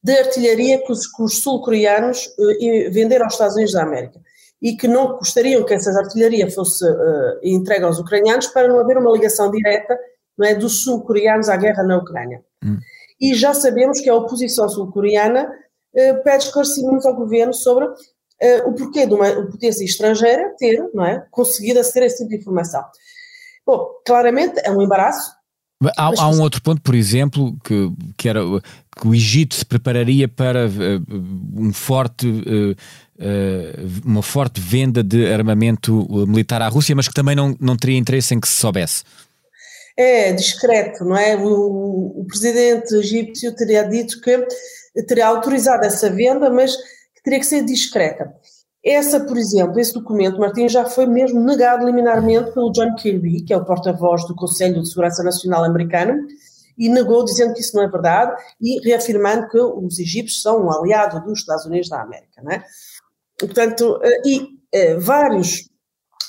de 0.04 0.12
artilharia 0.12 0.84
que 0.84 0.92
os, 0.92 1.08
os 1.20 1.40
sul-coreanos 1.40 2.30
eh, 2.60 2.90
venderam 2.90 3.26
aos 3.26 3.34
Estados 3.34 3.56
Unidos 3.56 3.74
da 3.74 3.84
América 3.84 4.20
e 4.62 4.76
que 4.76 4.88
não 4.88 5.18
gostariam 5.18 5.66
que 5.66 5.74
essa 5.74 5.92
artilharia 5.92 6.50
fosse 6.52 6.86
eh, 6.86 7.40
entregue 7.44 7.84
aos 7.84 7.98
ucranianos 7.98 8.48
para 8.48 8.68
não 8.68 8.80
haver 8.80 8.98
uma 8.98 9.12
ligação 9.12 9.50
direta 9.50 9.98
não 10.38 10.48
é, 10.48 10.56
dos 10.56 10.84
sul-coreanos 10.84 11.50
à 11.50 11.58
guerra 11.58 11.84
na 11.84 11.98
Ucrânia. 11.98 12.44
Hum. 12.64 12.78
E 13.20 13.34
já 13.34 13.54
sabemos 13.54 14.00
que 14.00 14.10
a 14.10 14.16
oposição 14.16 14.70
sul-coreana 14.70 15.52
eh, 15.96 16.14
pede 16.14 16.46
esclarecimentos 16.46 17.06
ao 17.06 17.16
governo 17.16 17.54
sobre 17.54 17.86
uh, 17.86 18.70
o 18.70 18.74
porquê 18.74 19.06
de 19.06 19.14
uma 19.14 19.30
potência 19.48 19.84
estrangeira 19.84 20.54
ter, 20.58 20.90
não 20.94 21.06
é, 21.06 21.26
conseguido 21.32 21.80
aceder 21.80 22.04
a 22.04 22.06
esse 22.08 22.18
tipo 22.18 22.30
de 22.30 22.38
informação. 22.38 22.84
Bom, 23.66 23.88
claramente 24.06 24.60
é 24.64 24.72
um 24.72 24.82
embaraço. 24.82 25.32
Há, 25.98 26.12
há 26.18 26.30
um 26.30 26.42
outro 26.42 26.62
ponto, 26.62 26.82
por 26.82 26.94
exemplo, 26.94 27.58
que, 27.64 27.92
que 28.16 28.30
era 28.30 28.42
que 29.00 29.08
o 29.08 29.16
Egito 29.16 29.56
se 29.56 29.66
prepararia 29.66 30.28
para 30.28 30.68
uh, 30.68 31.60
um 31.60 31.74
forte, 31.74 32.28
uh, 32.28 32.72
uh, 32.72 32.76
uma 34.04 34.24
forte 34.24 34.60
venda 34.60 35.04
de 35.04 35.32
armamento 35.32 36.08
militar 36.28 36.62
à 36.62 36.68
Rússia, 36.68 36.96
mas 36.96 37.08
que 37.08 37.14
também 37.14 37.36
não, 37.36 37.56
não 37.60 37.78
teria 37.78 37.98
interesse 37.98 38.34
em 38.34 38.40
que 38.40 38.48
se 38.48 38.56
soubesse. 38.56 39.04
É 39.98 40.32
discreto, 40.34 41.04
não 41.04 41.18
é? 41.18 41.36
O, 41.36 42.22
o 42.22 42.26
presidente 42.26 42.96
egípcio 42.96 43.56
teria 43.56 43.84
dito 43.84 44.20
que 44.22 44.48
teria 45.08 45.28
autorizado 45.28 45.86
essa 45.86 46.10
venda, 46.10 46.50
mas 46.50 46.76
que 46.76 47.24
teria 47.24 47.40
que 47.40 47.46
ser 47.46 47.64
discreta. 47.64 48.34
Essa, 48.84 49.20
por 49.20 49.38
exemplo, 49.38 49.80
esse 49.80 49.94
documento, 49.94 50.40
Martim, 50.40 50.68
já 50.68 50.86
foi 50.86 51.06
mesmo 51.06 51.40
negado 51.40 51.86
liminarmente 51.86 52.52
pelo 52.52 52.72
John 52.72 52.96
Kirby, 52.96 53.44
que 53.44 53.54
é 53.54 53.58
o 53.58 53.64
porta-voz 53.64 54.26
do 54.26 54.36
Conselho 54.36 54.82
de 54.82 54.90
Segurança 54.90 55.22
Nacional 55.24 55.64
americano, 55.64 56.16
e 56.78 56.90
negou 56.90 57.24
dizendo 57.24 57.54
que 57.54 57.62
isso 57.62 57.76
não 57.76 57.84
é 57.84 57.88
verdade 57.88 58.34
e 58.60 58.80
reafirmando 58.84 59.48
que 59.50 59.60
os 59.60 60.00
egípcios 60.00 60.42
são 60.42 60.66
um 60.66 60.72
aliado 60.72 61.24
dos 61.24 61.40
Estados 61.40 61.66
Unidos 61.66 61.90
da 61.90 62.02
América, 62.02 62.42
não 62.42 62.52
é? 62.52 62.64
Portanto, 63.48 64.00
eh, 64.04 64.22
e 64.26 64.48
eh, 64.72 64.96
vários, 64.96 65.70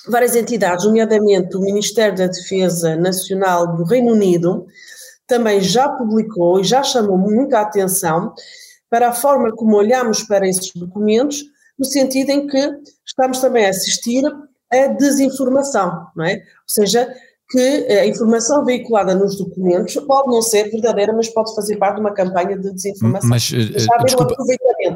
várias 0.09 0.35
entidades, 0.35 0.85
nomeadamente 0.85 1.57
o 1.57 1.61
Ministério 1.61 2.17
da 2.17 2.27
Defesa 2.27 2.97
Nacional 2.97 3.77
do 3.77 3.85
Reino 3.85 4.13
Unido, 4.13 4.67
também 5.27 5.61
já 5.61 5.89
publicou 5.89 6.61
e 6.61 6.65
já 6.65 6.83
chamou 6.83 7.17
muita 7.17 7.61
atenção 7.61 8.35
para 8.91 9.09
a 9.09 9.13
forma 9.13 9.53
como 9.53 9.77
olhamos 9.77 10.23
para 10.25 10.47
esses 10.47 10.71
documentos, 10.75 11.43
no 11.79 11.85
sentido 11.85 12.31
em 12.31 12.47
que 12.47 12.71
estamos 13.07 13.41
também 13.41 13.67
a 13.67 13.71
assistir 13.71 14.23
a 14.71 14.87
desinformação, 14.89 16.07
não 16.17 16.25
é? 16.25 16.35
Ou 16.35 16.41
seja, 16.67 17.15
que 17.51 17.59
a 17.59 18.07
informação 18.07 18.65
veiculada 18.65 19.15
nos 19.15 19.37
documentos 19.37 19.95
pode 20.07 20.29
não 20.29 20.41
ser 20.41 20.71
verdadeira, 20.71 21.13
mas 21.13 21.29
pode 21.29 21.55
fazer 21.55 21.77
parte 21.77 21.97
de 21.97 22.01
uma 22.01 22.15
campanha 22.15 22.57
de 22.57 22.73
desinformação. 22.73 23.29
Mas, 23.29 23.51
uh, 23.51 24.05
desculpa, 24.05 24.35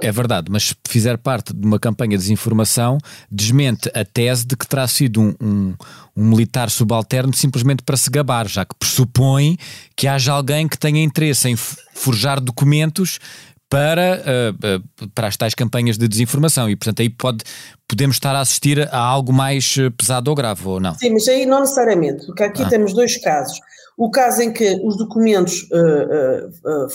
é 0.00 0.10
verdade, 0.12 0.50
mas 0.50 0.68
se 0.68 0.74
fizer 0.88 1.18
parte 1.18 1.52
de 1.52 1.66
uma 1.66 1.78
campanha 1.78 2.16
de 2.16 2.22
desinformação, 2.22 2.98
desmente 3.30 3.90
a 3.94 4.04
tese 4.04 4.46
de 4.46 4.56
que 4.56 4.66
terá 4.66 4.88
sido 4.88 5.20
um, 5.20 5.34
um, 5.42 5.74
um 6.16 6.24
militar 6.24 6.70
subalterno 6.70 7.34
simplesmente 7.34 7.82
para 7.82 7.96
se 7.96 8.10
gabar, 8.10 8.48
já 8.48 8.64
que 8.64 8.74
pressupõe 8.74 9.58
que 9.94 10.06
haja 10.06 10.32
alguém 10.32 10.66
que 10.66 10.78
tenha 10.78 11.02
interesse 11.02 11.48
em 11.48 11.56
forjar 11.56 12.40
documentos 12.40 13.18
para, 13.68 14.22
uh, 14.22 15.08
para 15.14 15.26
as 15.26 15.36
tais 15.36 15.54
campanhas 15.54 15.98
de 15.98 16.06
desinformação 16.06 16.70
e, 16.70 16.76
portanto, 16.76 17.00
aí 17.00 17.10
pode, 17.10 17.44
podemos 17.88 18.16
estar 18.16 18.34
a 18.34 18.40
assistir 18.40 18.88
a 18.92 18.98
algo 18.98 19.32
mais 19.32 19.76
eh, 19.78 19.90
pesado 19.90 20.30
ou 20.30 20.36
grave, 20.36 20.66
ou 20.66 20.80
não? 20.80 20.94
Sim, 20.94 21.10
mas 21.10 21.26
aí 21.26 21.44
não 21.44 21.60
necessariamente, 21.60 22.26
porque 22.26 22.44
aqui 22.44 22.62
ah. 22.62 22.68
temos 22.68 22.92
dois 22.92 23.16
casos. 23.18 23.58
O 23.96 24.10
caso 24.10 24.42
em 24.42 24.52
que 24.52 24.80
os 24.84 24.96
documentos, 24.96 25.62
uh, 25.72 26.88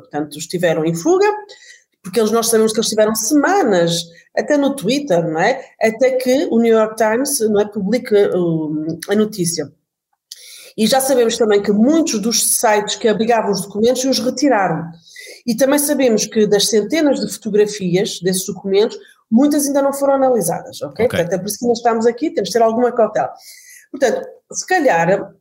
portanto, 0.00 0.38
estiveram 0.38 0.84
em 0.84 0.94
fuga, 0.94 1.26
porque 2.02 2.20
eles, 2.20 2.30
nós 2.30 2.48
sabemos 2.48 2.72
que 2.72 2.78
eles 2.78 2.88
tiveram 2.88 3.14
semanas, 3.14 4.02
até 4.36 4.56
no 4.56 4.74
Twitter, 4.76 5.26
não 5.28 5.40
é? 5.40 5.64
Até 5.82 6.12
que 6.12 6.48
o 6.50 6.60
New 6.60 6.72
York 6.72 6.96
Times 6.96 7.40
não 7.40 7.60
é, 7.60 7.64
publica 7.66 8.30
a 9.08 9.14
notícia. 9.14 9.70
E 10.76 10.86
já 10.86 11.00
sabemos 11.00 11.36
também 11.36 11.62
que 11.62 11.72
muitos 11.72 12.20
dos 12.20 12.42
sites 12.58 12.96
que 12.96 13.08
abrigavam 13.08 13.52
os 13.52 13.62
documentos 13.62 14.04
os 14.04 14.18
retiraram. 14.18 14.90
E 15.46 15.54
também 15.56 15.78
sabemos 15.78 16.26
que 16.26 16.46
das 16.46 16.68
centenas 16.68 17.20
de 17.20 17.32
fotografias 17.32 18.20
desses 18.20 18.46
documentos, 18.46 18.98
muitas 19.30 19.66
ainda 19.66 19.82
não 19.82 19.92
foram 19.92 20.14
analisadas, 20.14 20.80
ok? 20.82 21.06
okay. 21.06 21.08
Portanto, 21.08 21.32
é 21.32 21.38
por 21.38 21.46
isso 21.46 21.58
que 21.58 21.66
nós 21.66 21.78
estamos 21.78 22.06
aqui, 22.06 22.30
temos 22.30 22.48
de 22.48 22.54
ter 22.54 22.62
alguma 22.62 22.92
cautela. 22.92 23.32
Portanto, 23.90 24.26
se 24.52 24.66
calhar 24.66 25.34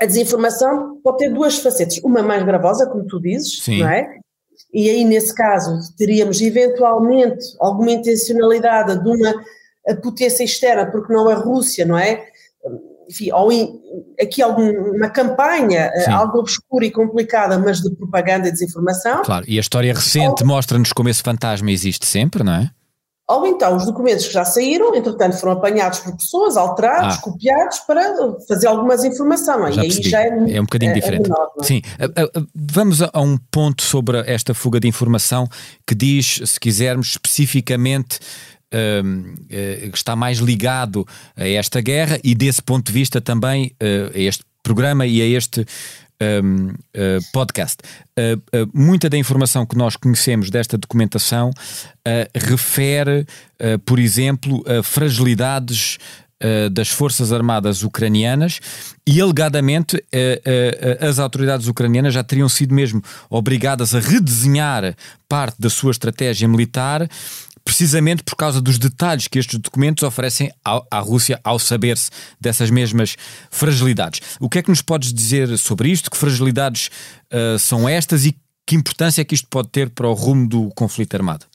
a 0.00 0.06
desinformação 0.06 1.00
pode 1.02 1.18
ter 1.18 1.32
duas 1.32 1.58
facetas. 1.58 1.98
Uma 1.98 2.22
mais 2.22 2.44
gravosa, 2.44 2.86
como 2.86 3.06
tu 3.06 3.20
dizes, 3.20 3.62
Sim. 3.62 3.80
não 3.80 3.88
é? 3.88 4.18
E 4.72 4.90
aí, 4.90 5.04
nesse 5.04 5.32
caso, 5.34 5.78
teríamos 5.96 6.40
eventualmente 6.40 7.44
alguma 7.60 7.92
intencionalidade 7.92 9.02
de 9.02 9.08
uma 9.08 9.44
potência 10.02 10.42
externa, 10.42 10.90
porque 10.90 11.12
não 11.12 11.28
a 11.28 11.34
Rússia, 11.34 11.84
não 11.84 11.96
é? 11.96 12.26
Enfim, 13.08 13.32
ou 13.32 13.52
in, 13.52 13.80
aqui 14.20 14.42
alguma 14.42 15.08
campanha, 15.08 15.90
eh, 15.94 16.00
Sim. 16.00 16.10
algo 16.10 16.38
obscura 16.38 16.84
e 16.84 16.90
complicada, 16.90 17.58
mas 17.58 17.80
de 17.80 17.90
propaganda 17.94 18.48
e 18.48 18.52
desinformação. 18.52 19.22
Claro, 19.22 19.44
e 19.48 19.58
a 19.58 19.60
história 19.60 19.92
recente 19.92 20.42
ou, 20.42 20.48
mostra-nos 20.48 20.92
como 20.92 21.08
esse 21.08 21.22
fantasma 21.22 21.70
existe 21.70 22.06
sempre, 22.06 22.42
não 22.42 22.54
é? 22.54 22.70
Ou 23.26 23.46
então 23.46 23.74
os 23.74 23.86
documentos 23.86 24.26
que 24.26 24.34
já 24.34 24.44
saíram, 24.44 24.94
entretanto 24.94 25.38
foram 25.38 25.54
apanhados 25.54 26.00
por 26.00 26.14
pessoas, 26.14 26.58
alterados, 26.58 27.16
ah. 27.16 27.20
copiados 27.22 27.80
para 27.80 28.02
fazer 28.46 28.66
alguma 28.66 28.96
desinformação, 28.96 29.60
não 29.60 29.66
é? 29.68 29.72
Já 29.72 29.82
e 29.82 29.86
aí 29.86 30.02
já 30.02 30.22
é, 30.22 30.28
é 30.28 30.60
um 30.60 30.64
bocadinho 30.64 30.90
é, 30.90 30.92
é 30.92 30.94
diferente. 30.94 31.30
É 31.30 31.64
Sim, 31.64 31.80
vamos 32.54 33.00
a 33.00 33.20
um 33.20 33.38
ponto 33.50 33.82
sobre 33.82 34.18
esta 34.30 34.52
fuga 34.52 34.78
de 34.78 34.86
informação 34.86 35.48
que 35.86 35.94
diz, 35.94 36.42
se 36.44 36.60
quisermos, 36.60 37.12
especificamente 37.12 38.18
uh, 38.74 39.90
está 39.94 40.16
mais 40.16 40.38
ligado 40.38 41.06
a 41.36 41.48
esta 41.48 41.80
guerra 41.80 42.18
e 42.22 42.34
desse 42.34 42.62
ponto 42.62 42.86
de 42.86 42.92
vista 42.92 43.20
também 43.20 43.72
uh, 43.82 44.10
a 44.14 44.18
este 44.18 44.44
programa 44.62 45.06
e 45.06 45.20
a 45.20 45.26
este 45.26 45.64
um, 46.20 46.68
uh, 46.68 46.74
podcast. 47.32 47.78
Uh, 48.18 48.38
uh, 48.56 48.70
muita 48.72 49.08
da 49.10 49.16
informação 49.16 49.66
que 49.66 49.76
nós 49.76 49.96
conhecemos 49.96 50.50
desta 50.50 50.78
documentação 50.78 51.50
refere, 52.34 53.26
por 53.86 53.98
exemplo, 53.98 54.62
a 54.66 54.82
fragilidades 54.82 55.96
das 56.70 56.90
Forças 56.90 57.32
Armadas 57.32 57.82
ucranianas 57.82 58.60
e, 59.06 59.22
alegadamente, 59.22 60.04
as 61.00 61.18
autoridades 61.18 61.66
ucranianas 61.66 62.12
já 62.12 62.22
teriam 62.22 62.46
sido 62.46 62.74
mesmo 62.74 63.02
obrigadas 63.30 63.94
a 63.94 64.00
redesenhar 64.00 64.94
parte 65.26 65.56
da 65.58 65.70
sua 65.70 65.92
estratégia 65.92 66.46
militar 66.46 67.08
precisamente 67.64 68.22
por 68.22 68.36
causa 68.36 68.60
dos 68.60 68.78
detalhes 68.78 69.26
que 69.26 69.38
estes 69.38 69.58
documentos 69.58 70.02
oferecem 70.02 70.52
à 70.64 70.98
Rússia 70.98 71.40
ao 71.42 71.58
saber-se 71.58 72.10
dessas 72.40 72.70
mesmas 72.70 73.16
fragilidades. 73.50 74.20
O 74.38 74.48
que 74.48 74.58
é 74.58 74.62
que 74.62 74.68
nos 74.68 74.82
podes 74.82 75.12
dizer 75.12 75.56
sobre 75.56 75.88
isto? 75.88 76.10
Que 76.10 76.16
fragilidades 76.16 76.90
uh, 77.32 77.58
são 77.58 77.88
estas 77.88 78.26
e 78.26 78.36
que 78.66 78.76
importância 78.76 79.22
é 79.22 79.24
que 79.24 79.34
isto 79.34 79.48
pode 79.48 79.68
ter 79.68 79.90
para 79.90 80.08
o 80.08 80.14
rumo 80.14 80.48
do 80.48 80.68
conflito 80.74 81.14
armado? 81.14 81.46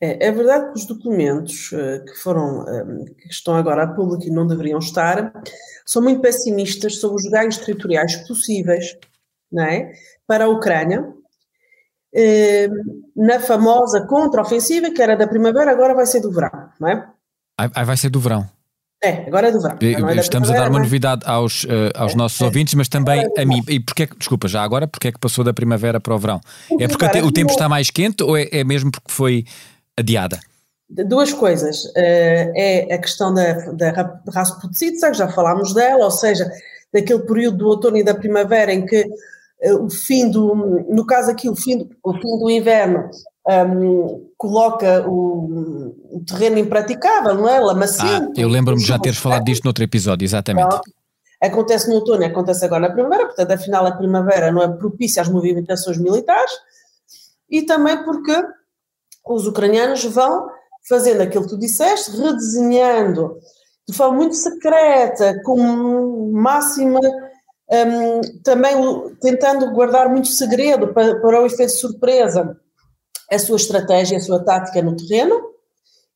É, 0.00 0.28
é 0.28 0.32
verdade 0.32 0.72
que 0.72 0.78
os 0.78 0.86
documentos 0.86 1.72
uh, 1.72 2.04
que 2.04 2.16
foram 2.18 2.62
uh, 2.62 3.04
que 3.14 3.28
estão 3.28 3.54
agora 3.54 3.84
a 3.84 3.86
público 3.86 4.24
e 4.24 4.30
não 4.30 4.46
deveriam 4.46 4.78
estar 4.78 5.32
são 5.86 6.02
muito 6.02 6.20
pessimistas 6.20 6.96
sobre 6.96 7.16
os 7.16 7.30
ganhos 7.30 7.56
territoriais 7.56 8.16
possíveis 8.28 8.96
não 9.50 9.64
é? 9.64 9.92
para 10.26 10.44
a 10.44 10.48
Ucrânia 10.48 11.02
eh, 12.16 12.68
na 13.14 13.38
famosa 13.38 14.06
contraofensiva, 14.06 14.90
que 14.90 15.02
era 15.02 15.16
da 15.16 15.26
primavera, 15.26 15.70
agora 15.70 15.94
vai 15.94 16.06
ser 16.06 16.20
do 16.20 16.32
verão, 16.32 16.50
não 16.80 16.88
é? 16.88 17.06
Aí 17.58 17.84
vai 17.84 17.96
ser 17.96 18.08
do 18.08 18.20
verão. 18.20 18.48
É, 19.02 19.26
agora 19.26 19.48
é 19.48 19.52
do 19.52 19.60
verão. 19.60 19.76
É 19.80 20.16
Estamos 20.16 20.50
a 20.50 20.54
dar 20.54 20.70
uma 20.70 20.78
novidade 20.78 21.22
aos, 21.26 21.64
uh, 21.64 21.92
aos 21.94 22.14
é, 22.14 22.16
nossos 22.16 22.40
é. 22.40 22.44
ouvintes, 22.44 22.72
mas 22.74 22.88
também 22.88 23.22
é 23.36 23.42
a 23.42 23.44
mim. 23.44 23.62
E 23.68 23.78
porquê, 23.78 24.08
desculpa, 24.18 24.48
já 24.48 24.62
agora, 24.62 24.88
porque 24.88 25.08
é 25.08 25.12
que 25.12 25.18
passou 25.18 25.44
da 25.44 25.52
primavera 25.52 26.00
para 26.00 26.14
o 26.14 26.18
verão? 26.18 26.40
É 26.80 26.88
porque 26.88 27.04
o, 27.04 27.26
o 27.26 27.32
tempo 27.32 27.50
está 27.50 27.68
mais 27.68 27.90
quente 27.90 28.22
ou 28.22 28.36
é, 28.36 28.48
é 28.50 28.64
mesmo 28.64 28.90
porque 28.90 29.12
foi 29.12 29.44
adiada? 29.96 30.40
Duas 30.88 31.32
coisas. 31.34 31.84
Uh, 31.84 32.52
é 32.56 32.94
a 32.94 32.98
questão 32.98 33.34
da, 33.34 33.52
da 33.72 33.92
Rasputsitsa, 34.32 35.10
que 35.10 35.18
já 35.18 35.28
falámos 35.28 35.74
dela, 35.74 36.04
ou 36.04 36.10
seja, 36.10 36.50
daquele 36.92 37.20
período 37.20 37.58
do 37.58 37.66
outono 37.66 37.98
e 37.98 38.02
da 38.02 38.14
primavera 38.14 38.72
em 38.72 38.86
que 38.86 39.06
o 39.72 39.90
fim 39.90 40.30
do, 40.30 40.54
no 40.88 41.04
caso 41.06 41.30
aqui, 41.30 41.48
o 41.48 41.56
fim, 41.56 41.88
o 42.02 42.12
fim 42.12 42.38
do 42.38 42.50
inverno 42.50 43.10
um, 43.48 44.30
coloca 44.36 45.08
o, 45.08 45.92
o, 46.10 46.24
terreno 46.26 46.58
impraticável, 46.58 47.34
não 47.34 47.48
é? 47.48 47.60
Lamacento. 47.60 48.32
Ah, 48.36 48.40
eu 48.40 48.48
lembro-me 48.48 48.80
de 48.80 48.86
já 48.86 48.98
teres 48.98 49.18
falado 49.18 49.44
disto 49.44 49.64
noutro 49.64 49.84
episódio, 49.84 50.24
exatamente. 50.24 50.66
Então, 50.66 50.80
acontece 51.42 51.88
no 51.88 51.96
outono 51.96 52.22
e 52.22 52.26
acontece 52.26 52.64
agora 52.64 52.88
na 52.88 52.94
primavera, 52.94 53.26
portanto, 53.26 53.50
afinal, 53.52 53.86
a 53.86 53.92
primavera 53.92 54.50
não 54.50 54.62
é 54.62 54.68
propícia 54.68 55.22
às 55.22 55.28
movimentações 55.28 55.98
militares 55.98 56.52
e 57.48 57.62
também 57.62 58.02
porque 58.04 58.34
os 59.24 59.46
ucranianos 59.46 60.04
vão 60.04 60.48
fazendo 60.88 61.20
aquilo 61.20 61.44
que 61.44 61.50
tu 61.50 61.58
disseste, 61.58 62.10
redesenhando 62.16 63.36
de 63.88 63.94
forma 63.94 64.16
muito 64.16 64.34
secreta, 64.34 65.40
com 65.44 66.30
máxima 66.32 67.00
um, 67.70 68.20
também 68.42 68.76
tentando 69.20 69.70
guardar 69.72 70.08
muito 70.08 70.28
segredo 70.28 70.92
para, 70.92 71.20
para 71.20 71.42
o 71.42 71.46
efeito 71.46 71.72
surpresa 71.72 72.56
a 73.30 73.38
sua 73.38 73.56
estratégia, 73.56 74.18
a 74.18 74.20
sua 74.20 74.44
tática 74.44 74.80
no 74.82 74.96
terreno, 74.96 75.40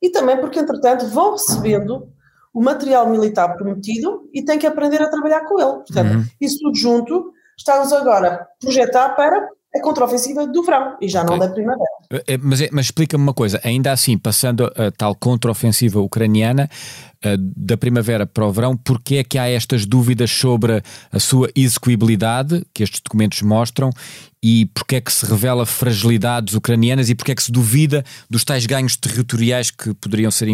e 0.01 0.11
também 0.11 0.39
porque, 0.39 0.61
entretanto, 0.61 1.07
vão 1.09 1.33
recebendo 1.33 2.09
o 2.55 2.63
material 2.63 3.09
militar 3.09 3.57
prometido 3.57 4.29
e 4.33 4.45
têm 4.45 4.59
que 4.59 4.67
aprender 4.67 5.03
a 5.03 5.11
trabalhar 5.11 5.41
com 5.43 5.61
ele. 5.61 5.73
Portanto, 5.73 6.15
uhum. 6.15 6.25
isso 6.41 6.59
tudo 6.61 6.77
junto 6.77 7.33
está-nos 7.57 7.93
agora 7.93 8.35
a 8.35 8.47
projetar 8.61 9.11
para 9.11 9.49
a 9.75 9.81
contraofensiva 9.81 10.47
do 10.47 10.63
verão 10.65 10.97
e 11.01 11.09
já 11.09 11.23
okay. 11.23 11.31
não 11.31 11.47
da 11.47 11.53
primavera. 11.53 11.91
Eh, 12.11 12.25
eh, 12.27 12.39
mas, 12.39 12.71
mas 12.71 12.87
explica-me 12.87 13.23
uma 13.23 13.35
coisa, 13.35 13.61
ainda 13.63 13.93
assim, 13.93 14.19
passando 14.19 14.65
a 14.65 14.91
tal 14.91 15.15
contraofensiva 15.15 16.01
ucraniana, 16.01 16.69
eh, 17.23 17.37
da 17.39 17.77
primavera 17.77 18.27
para 18.27 18.45
o 18.47 18.53
verão, 18.53 18.77
porque 18.77 19.17
é 19.17 19.25
que 19.25 19.39
há 19.39 19.49
estas 19.49 19.87
dúvidas 19.87 20.31
sobre 20.31 20.83
a 21.13 21.21
sua 21.21 21.49
execuibilidade, 21.55 22.65
que 22.75 22.83
estes 22.83 23.01
documentos 23.01 23.43
mostram, 23.43 23.91
e 24.43 24.67
porque 24.75 24.97
é 24.97 25.01
que 25.01 25.13
se 25.13 25.25
revela 25.25 25.65
fragilidades 25.65 26.55
ucranianas 26.55 27.09
e 27.09 27.15
porque 27.15 27.33
é 27.33 27.35
que 27.35 27.43
se 27.43 27.53
duvida 27.53 28.05
dos 28.29 28.43
tais 28.43 28.67
ganhos 28.67 28.97
territoriais 28.97 29.71
que 29.71 29.95
poderiam 29.95 30.31
ser 30.31 30.49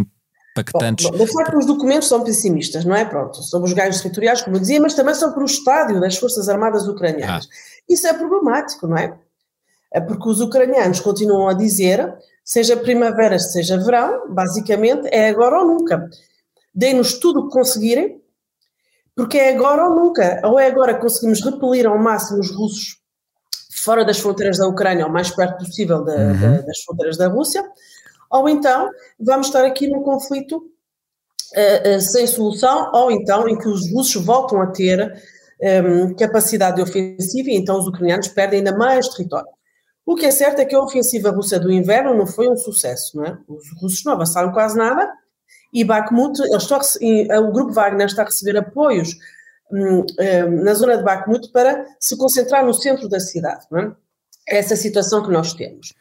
impactantes? 0.61 1.11
Bom, 1.11 1.25
de 1.25 1.33
facto, 1.33 1.57
os 1.59 1.67
documentos 1.67 2.09
são 2.09 2.23
pessimistas, 2.23 2.85
não 2.85 2.95
é? 2.95 3.05
Pronto, 3.05 3.43
sobre 3.43 3.69
os 3.69 3.75
ganhos 3.75 3.99
territoriais, 3.99 4.43
como 4.43 4.57
eu 4.57 4.61
dizia, 4.61 4.81
mas 4.81 4.95
também 4.95 5.15
sobre 5.15 5.43
o 5.43 5.45
estádio 5.45 6.01
das 6.01 6.17
Forças 6.17 6.49
Armadas 6.49 6.89
Ucranianas. 6.89 7.49
Ah. 7.51 7.83
Isso 7.89 8.07
é 8.07 8.13
problemático, 8.13 8.87
não 8.87 8.97
é? 8.97 9.17
É 9.93 10.01
porque 10.01 10.29
os 10.29 10.41
ucranianos 10.41 11.01
continuam 11.01 11.49
a 11.49 11.53
dizer, 11.53 12.15
seja 12.45 12.77
primavera, 12.77 13.39
seja 13.39 13.79
verão, 13.79 14.33
basicamente 14.33 15.09
é 15.09 15.29
agora 15.29 15.61
ou 15.61 15.67
nunca. 15.67 16.09
Deem-nos 16.75 17.19
tudo 17.19 17.41
o 17.41 17.49
que 17.49 17.53
conseguirem, 17.53 18.21
porque 19.15 19.39
é 19.39 19.55
agora 19.55 19.89
ou 19.89 19.95
nunca. 19.95 20.41
Ou 20.45 20.59
é 20.59 20.67
agora 20.67 20.95
que 20.95 21.01
conseguimos 21.01 21.43
repelir 21.43 21.87
ao 21.87 21.99
máximo 21.99 22.41
os 22.41 22.51
russos 22.51 22.99
fora 23.87 24.05
das 24.05 24.19
fronteiras 24.19 24.59
da 24.59 24.67
Ucrânia, 24.67 25.07
o 25.07 25.13
mais 25.13 25.31
perto 25.31 25.65
possível 25.65 26.05
da, 26.05 26.13
uhum. 26.13 26.41
da, 26.41 26.63
das 26.63 26.81
fronteiras 26.83 27.17
da 27.17 27.29
Rússia, 27.29 27.65
ou 28.31 28.49
então 28.49 28.91
vamos 29.19 29.49
estar 29.49 29.65
aqui 29.65 29.89
num 29.89 30.03
conflito 30.03 30.57
uh, 30.57 31.97
uh, 31.97 32.01
sem 32.01 32.27
solução, 32.27 32.91
ou 32.93 33.11
então 33.11 33.49
em 33.49 33.59
que 33.59 33.69
os 33.69 33.91
russos 33.93 34.25
voltam 34.25 34.61
a 34.61 34.67
ter 34.67 35.13
um, 35.61 36.15
capacidade 36.15 36.81
ofensiva 36.83 37.51
e 37.51 37.57
então 37.57 37.79
os 37.79 37.87
ucranianos 37.87 38.29
perdem 38.29 38.59
ainda 38.59 38.77
mais 38.77 39.09
território. 39.09 39.49
O 40.05 40.15
que 40.15 40.27
é 40.27 40.31
certo 40.31 40.61
é 40.61 40.65
que 40.65 40.75
a 40.75 40.81
ofensiva 40.81 41.31
russa 41.31 41.59
do 41.59 41.71
inverno 41.71 42.15
não 42.15 42.27
foi 42.27 42.49
um 42.49 42.57
sucesso, 42.57 43.17
não 43.17 43.25
é? 43.25 43.39
Os 43.49 43.65
russos 43.81 44.05
não 44.05 44.13
avançaram 44.13 44.53
quase 44.53 44.77
nada 44.77 45.13
e 45.73 45.85
Bakhmut, 45.85 46.41
estão, 46.57 46.79
o 47.49 47.53
grupo 47.53 47.73
Wagner 47.73 48.07
está 48.07 48.23
a 48.23 48.27
receber 48.27 48.57
apoios 48.57 49.17
um, 49.71 50.01
um, 50.01 50.63
na 50.63 50.75
zona 50.75 50.97
de 50.97 51.03
Bakhmut 51.03 51.51
para 51.51 51.85
se 51.99 52.17
concentrar 52.17 52.65
no 52.65 52.73
centro 52.73 53.09
da 53.09 53.19
cidade, 53.19 53.67
não 53.71 53.81
é? 53.81 53.93
Essa 54.49 54.77
situação 54.77 55.25
que 55.25 55.31
nós 55.31 55.55
temos. 55.55 55.93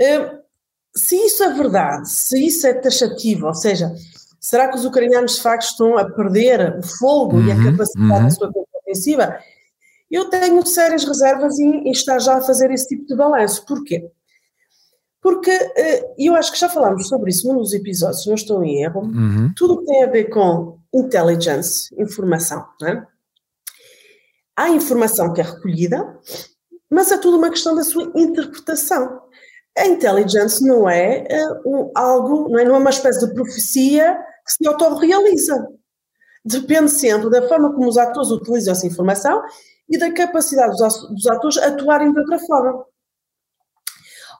Um, 0.00 0.45
se 0.96 1.14
isso 1.16 1.44
é 1.44 1.52
verdade, 1.52 2.08
se 2.08 2.46
isso 2.46 2.66
é 2.66 2.74
taxativo, 2.74 3.46
ou 3.46 3.54
seja, 3.54 3.92
será 4.40 4.68
que 4.68 4.76
os 4.76 4.84
ucranianos 4.84 5.36
de 5.36 5.42
facto 5.42 5.64
estão 5.64 5.98
a 5.98 6.10
perder 6.10 6.78
o 6.78 6.82
fogo 6.82 7.36
uhum, 7.36 7.46
e 7.46 7.52
a 7.52 7.54
uhum, 7.54 7.64
capacidade 7.70 8.12
uhum. 8.12 8.24
da 8.24 8.30
sua 8.30 8.52
ofensiva, 8.82 9.38
eu 10.10 10.30
tenho 10.30 10.64
sérias 10.66 11.04
reservas 11.04 11.58
em, 11.58 11.88
em 11.88 11.90
estar 11.90 12.18
já 12.18 12.38
a 12.38 12.40
fazer 12.40 12.70
esse 12.70 12.88
tipo 12.88 13.06
de 13.06 13.14
balanço. 13.14 13.64
Porquê? 13.66 14.10
Porque 15.20 15.50
uh, 15.50 16.14
eu 16.16 16.34
acho 16.36 16.52
que 16.52 16.58
já 16.58 16.68
falámos 16.68 17.08
sobre 17.08 17.30
isso 17.30 17.48
num 17.48 17.58
dos 17.58 17.74
episódios, 17.74 18.22
se 18.22 18.28
não 18.28 18.36
estou 18.36 18.62
em 18.62 18.82
erro, 18.82 19.02
uhum. 19.02 19.52
tudo 19.56 19.74
o 19.74 19.78
que 19.80 19.86
tem 19.86 20.04
a 20.04 20.10
ver 20.10 20.24
com 20.26 20.78
intelligence, 20.94 21.94
informação, 21.98 22.64
é? 22.84 23.02
Há 24.56 24.70
informação 24.70 25.34
que 25.34 25.40
é 25.40 25.44
recolhida, 25.44 26.18
mas 26.88 27.10
é 27.10 27.18
tudo 27.18 27.36
uma 27.36 27.50
questão 27.50 27.74
da 27.74 27.84
sua 27.84 28.10
interpretação. 28.14 29.20
A 29.78 29.86
intelligence 29.86 30.64
não 30.66 30.88
é 30.88 31.26
uh, 31.30 31.70
um, 31.70 31.90
algo, 31.94 32.48
não 32.48 32.58
é, 32.58 32.64
não 32.64 32.76
é 32.76 32.78
uma 32.78 32.90
espécie 32.90 33.26
de 33.26 33.34
profecia 33.34 34.16
que 34.46 34.52
se 34.52 34.66
autorrealiza 34.66 35.66
depende 36.46 36.90
sempre 36.90 37.28
da 37.28 37.46
forma 37.48 37.74
como 37.74 37.88
os 37.88 37.98
atores 37.98 38.30
utilizam 38.30 38.72
essa 38.72 38.86
informação 38.86 39.42
e 39.88 39.98
da 39.98 40.12
capacidade 40.12 40.76
dos 40.76 41.26
atores 41.26 41.58
atuarem 41.58 42.12
de 42.12 42.18
outra 42.18 42.38
forma. 42.38 42.84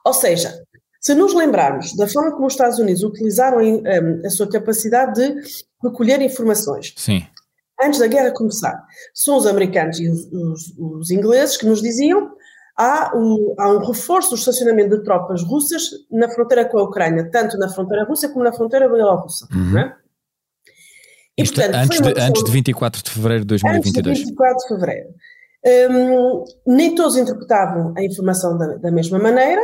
Ou 0.05 0.13
seja, 0.13 0.63
se 1.01 1.13
nos 1.13 1.33
lembrarmos 1.33 1.95
da 1.95 2.07
forma 2.07 2.31
como 2.31 2.47
os 2.47 2.53
Estados 2.53 2.79
Unidos 2.79 3.03
utilizaram 3.03 3.59
um, 3.59 4.25
a 4.25 4.29
sua 4.29 4.49
capacidade 4.49 5.13
de 5.15 5.41
recolher 5.83 6.21
informações. 6.21 6.93
Sim. 6.97 7.27
Antes 7.81 7.99
da 7.99 8.07
guerra 8.07 8.31
começar, 8.31 8.81
são 9.13 9.37
os 9.37 9.45
americanos 9.45 9.99
e 9.99 10.09
os, 10.09 10.25
os, 10.31 10.73
os 10.77 11.11
ingleses 11.11 11.57
que 11.57 11.65
nos 11.65 11.81
diziam 11.81 12.31
há, 12.77 13.11
o, 13.15 13.55
há 13.57 13.71
um 13.71 13.79
reforço 13.79 14.29
do 14.29 14.35
estacionamento 14.35 14.97
de 14.97 15.03
tropas 15.03 15.43
russas 15.43 15.89
na 16.11 16.29
fronteira 16.29 16.65
com 16.65 16.77
a 16.77 16.83
Ucrânia, 16.83 17.29
tanto 17.31 17.57
na 17.57 17.67
fronteira 17.67 18.05
russa 18.05 18.29
como 18.29 18.45
na 18.45 18.53
fronteira 18.53 18.87
bielorrussa. 18.87 19.47
Uhum. 19.51 19.79
É? 19.79 19.95
E, 21.37 21.43
Isto 21.43 21.55
portanto, 21.55 21.75
antes, 21.75 22.01
de, 22.01 22.21
antes 22.21 22.43
de 22.43 22.51
24 22.51 23.03
de 23.03 23.11
fevereiro 23.11 23.43
de 23.43 23.47
2022. 23.47 24.07
Antes 24.07 24.19
de 24.19 24.25
24 24.29 24.57
de 24.57 24.67
fevereiro. 24.67 25.09
Um, 25.91 26.43
nem 26.65 26.95
todos 26.95 27.17
interpretavam 27.17 27.93
a 27.97 28.03
informação 28.03 28.57
da, 28.57 28.75
da 28.75 28.91
mesma 28.91 29.19
maneira, 29.19 29.61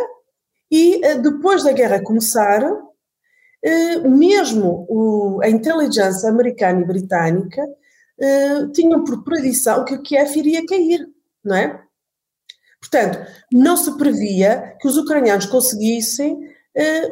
e 0.72 0.98
uh, 0.98 1.22
depois 1.22 1.64
da 1.64 1.72
guerra 1.72 2.04
começar, 2.04 2.64
uh, 2.64 4.10
mesmo 4.10 4.86
o, 4.90 5.40
a 5.42 5.50
inteligência 5.50 6.30
americana 6.30 6.82
e 6.82 6.86
britânica 6.86 7.64
uh, 7.64 8.72
tinham 8.72 9.04
por 9.04 9.24
predição 9.24 9.86
que 9.86 9.94
o 9.94 10.02
Kiev 10.02 10.36
iria 10.36 10.66
cair, 10.66 11.08
não 11.44 11.56
é? 11.56 11.80
Portanto, 12.84 13.18
não 13.50 13.78
se 13.78 13.98
previa 13.98 14.76
que 14.82 14.88
os 14.90 14.98
ucranianos 14.98 15.46
conseguissem 15.46 16.38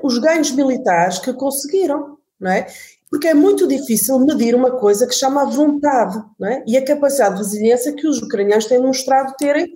os 0.04 0.18
ganhos 0.18 0.52
militares 0.52 1.18
que 1.20 1.32
conseguiram, 1.34 2.18
não 2.38 2.52
é? 2.52 2.68
porque 3.10 3.28
é 3.28 3.34
muito 3.34 3.68
difícil 3.68 4.18
medir 4.20 4.54
uma 4.54 4.72
coisa 4.72 5.08
que 5.08 5.14
chama 5.14 5.44
a 5.44 5.46
vontade 5.46 6.18
é? 6.44 6.64
e 6.68 6.78
a 6.78 6.86
capacidade 6.86 7.36
de 7.36 7.42
resiliência 7.42 7.94
que 7.94 8.08
os 8.08 8.22
ucranianos 8.22 8.66
têm 8.66 8.80
mostrado 8.80 9.36
terem 9.38 9.74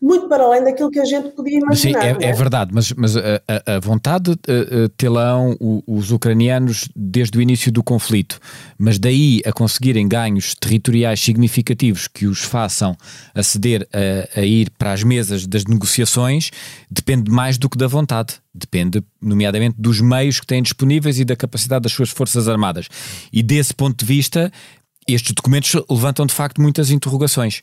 muito 0.00 0.28
para 0.28 0.44
além 0.44 0.64
daquilo 0.64 0.90
que 0.90 1.00
a 1.00 1.04
gente 1.04 1.30
podia 1.30 1.58
imaginar. 1.58 2.00
Sim, 2.00 2.06
é, 2.06 2.26
é? 2.26 2.30
é 2.30 2.32
verdade, 2.32 2.70
mas, 2.72 2.92
mas 2.92 3.16
a, 3.16 3.40
a 3.66 3.80
vontade 3.80 4.32
uh, 4.32 4.88
tê-la 4.96 5.36
os 5.86 6.10
ucranianos 6.10 6.88
desde 6.94 7.36
o 7.38 7.42
início 7.42 7.70
do 7.72 7.82
conflito, 7.82 8.38
mas 8.78 8.98
daí 8.98 9.42
a 9.44 9.52
conseguirem 9.52 10.06
ganhos 10.06 10.54
territoriais 10.54 11.20
significativos 11.20 12.08
que 12.08 12.26
os 12.26 12.42
façam 12.42 12.96
aceder 13.34 13.86
a, 13.92 14.40
a 14.40 14.44
ir 14.44 14.70
para 14.78 14.92
as 14.92 15.02
mesas 15.02 15.46
das 15.46 15.64
negociações, 15.64 16.50
depende 16.90 17.30
mais 17.30 17.58
do 17.58 17.68
que 17.68 17.76
da 17.76 17.86
vontade. 17.86 18.34
Depende, 18.54 19.04
nomeadamente, 19.20 19.76
dos 19.78 20.00
meios 20.00 20.40
que 20.40 20.46
têm 20.46 20.62
disponíveis 20.62 21.18
e 21.18 21.24
da 21.26 21.36
capacidade 21.36 21.82
das 21.82 21.92
suas 21.92 22.08
Forças 22.08 22.48
Armadas. 22.48 22.88
E 23.30 23.42
desse 23.42 23.74
ponto 23.74 23.98
de 23.98 24.06
vista, 24.06 24.50
estes 25.06 25.32
documentos 25.32 25.74
levantam 25.90 26.24
de 26.24 26.32
facto 26.32 26.60
muitas 26.60 26.90
interrogações. 26.90 27.62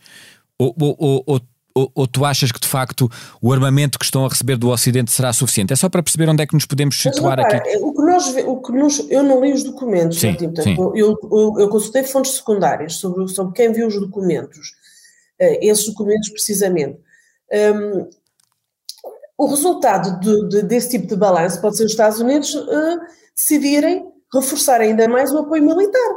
Ou, 0.58 0.76
ou, 0.80 1.24
ou, 1.26 1.42
ou, 1.76 1.92
ou, 1.96 2.08
tu 2.08 2.24
achas 2.24 2.52
que 2.52 2.60
de 2.60 2.68
facto 2.68 3.10
o 3.42 3.52
armamento 3.52 3.98
que 3.98 4.06
estão 4.06 4.26
a 4.26 4.30
receber 4.30 4.58
do 4.58 4.70
Ocidente 4.70 5.12
será 5.12 5.34
suficiente? 5.34 5.74
É 5.74 5.76
só 5.76 5.90
para 5.90 6.04
perceber 6.04 6.30
onde 6.30 6.44
é 6.44 6.48
que 6.48 6.54
nos 6.54 6.66
podemos 6.66 6.96
situar 7.00 7.38
Mas, 7.38 7.54
aqui. 7.54 7.78
O 7.78 7.94
que 7.94 8.02
nós, 8.02 8.36
o 8.46 8.62
que 8.62 8.72
nos, 8.72 9.10
eu 9.10 9.24
não 9.24 9.44
li 9.44 9.54
os 9.54 9.64
documentos, 9.64 10.20
sim, 10.20 10.38
sim. 10.62 10.76
Eu, 10.78 11.18
eu, 11.32 11.56
eu, 11.60 11.70
consultei 11.70 12.04
fontes 12.04 12.34
secundárias 12.34 12.96
sobre, 12.96 13.28
sobre 13.28 13.54
quem 13.54 13.72
viu 13.72 13.88
os 13.88 14.00
documentos, 14.00 14.70
uh, 15.42 15.58
esses 15.62 15.86
documentos 15.88 16.30
precisamente. 16.30 17.00
Um, 17.52 18.10
o 19.36 19.48
resultado 19.48 20.20
de, 20.20 20.50
de, 20.50 20.62
desse 20.64 20.90
tipo 20.90 21.08
de 21.08 21.16
balanço 21.16 21.60
pode 21.60 21.76
ser 21.76 21.86
os 21.86 21.92
Estados 21.92 22.20
Unidos 22.20 22.54
uh, 22.54 23.00
decidirem 23.36 24.06
reforçar 24.32 24.80
ainda 24.80 25.08
mais 25.08 25.32
o 25.32 25.40
apoio 25.40 25.64
militar. 25.64 26.16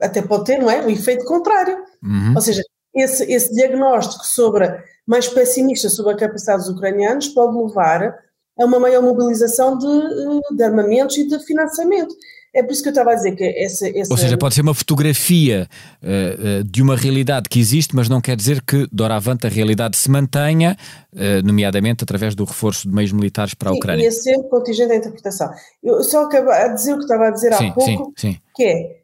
Até 0.00 0.22
pode 0.22 0.46
ter, 0.46 0.58
não 0.58 0.70
é? 0.70 0.84
O 0.84 0.90
efeito 0.90 1.24
contrário. 1.24 1.78
Uhum. 2.02 2.32
Ou 2.34 2.40
seja, 2.40 2.62
esse, 2.94 3.24
esse 3.24 3.52
diagnóstico 3.54 4.26
sobre, 4.26 4.68
mais 5.06 5.28
pessimista 5.28 5.88
sobre 5.88 6.12
a 6.12 6.16
capacidade 6.16 6.62
dos 6.62 6.70
ucranianos 6.70 7.28
pode 7.28 7.56
levar 7.56 8.18
a 8.58 8.64
uma 8.64 8.78
maior 8.78 9.02
mobilização 9.02 9.78
de, 9.78 9.86
eh, 9.86 10.54
de 10.54 10.62
armamentos 10.62 11.16
e 11.16 11.26
de 11.26 11.38
financiamento. 11.44 12.14
É 12.52 12.64
por 12.64 12.72
isso 12.72 12.82
que 12.82 12.88
eu 12.88 12.92
estava 12.92 13.12
a 13.12 13.14
dizer 13.14 13.36
que 13.36 13.44
essa. 13.44 13.88
essa... 13.88 14.12
Ou 14.12 14.18
seja, 14.18 14.36
pode 14.36 14.56
ser 14.56 14.62
uma 14.62 14.74
fotografia 14.74 15.68
uh, 16.02 16.64
de 16.64 16.82
uma 16.82 16.96
realidade 16.96 17.48
que 17.48 17.60
existe, 17.60 17.94
mas 17.94 18.08
não 18.08 18.20
quer 18.20 18.34
dizer 18.34 18.60
que, 18.62 18.88
doravante, 18.90 19.46
a 19.46 19.50
realidade 19.50 19.96
se 19.96 20.10
mantenha, 20.10 20.76
uh, 21.12 21.46
nomeadamente 21.46 22.02
através 22.02 22.34
do 22.34 22.42
reforço 22.42 22.88
de 22.88 22.94
meios 22.94 23.12
militares 23.12 23.54
para 23.54 23.70
a 23.70 23.72
Ucrânia. 23.72 24.02
E 24.02 24.06
é 24.06 24.10
sempre 24.10 24.48
contingente 24.48 24.88
da 24.88 24.96
interpretação. 24.96 25.48
Eu 25.80 26.02
só 26.02 26.24
acabo 26.24 26.50
a 26.50 26.66
dizer 26.66 26.94
o 26.94 26.96
que 26.96 27.04
estava 27.04 27.28
a 27.28 27.30
dizer 27.30 27.54
sim, 27.54 27.68
há 27.68 27.72
pouco, 27.72 28.12
sim, 28.16 28.32
sim. 28.32 28.38
que 28.56 28.64
é, 28.64 28.96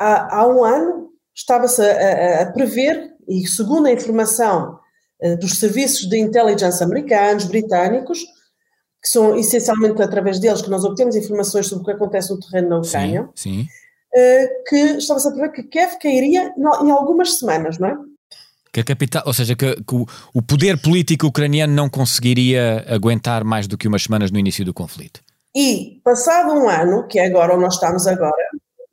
há, 0.00 0.38
há 0.38 0.48
um 0.48 0.64
ano 0.64 1.10
estava-se 1.34 1.82
a, 1.82 1.84
a, 1.84 2.42
a 2.42 2.52
prever 2.52 3.13
e 3.28 3.46
segundo 3.46 3.86
a 3.86 3.92
informação 3.92 4.78
uh, 5.22 5.36
dos 5.38 5.58
serviços 5.58 6.08
de 6.08 6.18
inteligência 6.18 6.84
americanos, 6.84 7.44
britânicos, 7.44 8.20
que 9.02 9.08
são 9.08 9.36
essencialmente 9.36 10.02
através 10.02 10.38
deles 10.38 10.62
que 10.62 10.70
nós 10.70 10.84
obtemos 10.84 11.14
informações 11.14 11.66
sobre 11.66 11.82
o 11.82 11.84
que 11.86 11.92
acontece 11.92 12.30
no 12.30 12.40
terreno 12.40 12.68
na 12.70 12.78
Ucrânia, 12.78 13.28
sim, 13.34 13.62
sim. 13.62 13.68
Uh, 14.16 14.64
que 14.68 14.76
estava-se 14.98 15.28
a 15.28 15.30
prever 15.32 15.52
que 15.52 15.62
Kiev 15.64 15.98
cairia 16.00 16.54
em 16.56 16.90
algumas 16.90 17.38
semanas, 17.38 17.78
não 17.78 17.88
é? 17.88 17.96
Que 18.72 18.80
a 18.80 18.84
capital, 18.84 19.22
ou 19.26 19.32
seja, 19.32 19.54
que, 19.54 19.76
que 19.76 19.94
o, 19.94 20.06
o 20.32 20.42
poder 20.42 20.80
político 20.80 21.26
ucraniano 21.26 21.72
não 21.72 21.88
conseguiria 21.88 22.84
aguentar 22.88 23.44
mais 23.44 23.68
do 23.68 23.78
que 23.78 23.86
umas 23.86 24.02
semanas 24.02 24.30
no 24.30 24.38
início 24.38 24.64
do 24.64 24.74
conflito. 24.74 25.20
E, 25.54 26.00
passado 26.02 26.52
um 26.52 26.68
ano, 26.68 27.06
que 27.06 27.20
é 27.20 27.26
agora 27.26 27.54
onde 27.54 27.62
nós 27.62 27.74
estamos 27.74 28.06
agora, 28.08 28.48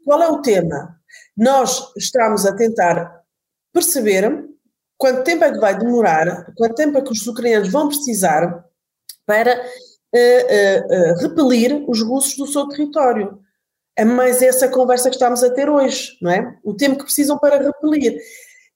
qual 0.06 0.22
é 0.22 0.28
o 0.28 0.42
tema? 0.42 1.00
Nós 1.36 1.92
estamos 1.98 2.46
a 2.46 2.56
tentar 2.56 3.21
perceber 3.74 4.46
quanto 4.98 5.24
tempo 5.24 5.44
é 5.44 5.52
que 5.52 5.60
vai 5.60 5.78
demorar, 5.78 6.54
quanto 6.56 6.76
tempo 6.76 6.98
é 6.98 7.02
que 7.02 7.12
os 7.12 7.26
ucranianos 7.26 7.70
vão 7.70 7.88
precisar 7.88 8.64
para 9.26 9.56
uh, 9.56 10.18
uh, 10.18 11.14
uh, 11.14 11.22
repelir 11.22 11.84
os 11.88 12.02
russos 12.02 12.38
do 12.38 12.48
seu 12.48 12.68
território. 12.68 13.40
É 13.96 14.06
mais 14.06 14.42
essa 14.42 14.68
conversa 14.68 15.10
que 15.10 15.16
estamos 15.16 15.44
a 15.44 15.50
ter 15.50 15.70
hoje, 15.70 16.18
não 16.22 16.32
é? 16.32 16.58
O 16.64 16.74
tempo 16.74 16.98
que 16.98 17.06
precisam 17.06 17.38
para 17.38 17.58
repelir. 17.58 18.20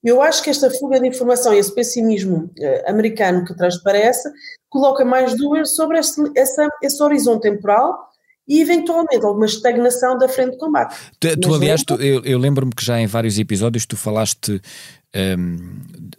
Eu 0.04 0.22
acho 0.22 0.44
que 0.44 0.50
esta 0.50 0.70
fuga 0.70 1.00
de 1.00 1.08
informação 1.08 1.54
e 1.54 1.58
esse 1.58 1.74
pessimismo 1.74 2.52
americano 2.86 3.44
que 3.44 3.56
transparece 3.56 4.30
coloca 4.70 5.04
mais 5.04 5.36
dúvidas 5.36 5.76
sobre 5.76 5.98
este, 5.98 6.22
essa, 6.36 6.70
esse 6.84 7.02
horizonte 7.02 7.44
temporal 7.44 8.12
e 8.48 8.62
eventualmente 8.62 9.26
alguma 9.26 9.46
estagnação 9.46 10.18
da 10.18 10.28
frente 10.28 10.52
de 10.52 10.58
combate. 10.58 10.96
Tu, 11.20 11.38
tu 11.38 11.54
aliás, 11.54 11.84
tu, 11.84 11.96
eu, 11.96 12.24
eu 12.24 12.38
lembro-me 12.38 12.74
que 12.74 12.84
já 12.84 13.00
em 13.00 13.08
vários 13.08 13.40
episódios 13.40 13.86
tu 13.86 13.98
falaste, 13.98 14.62
um, 15.38 15.58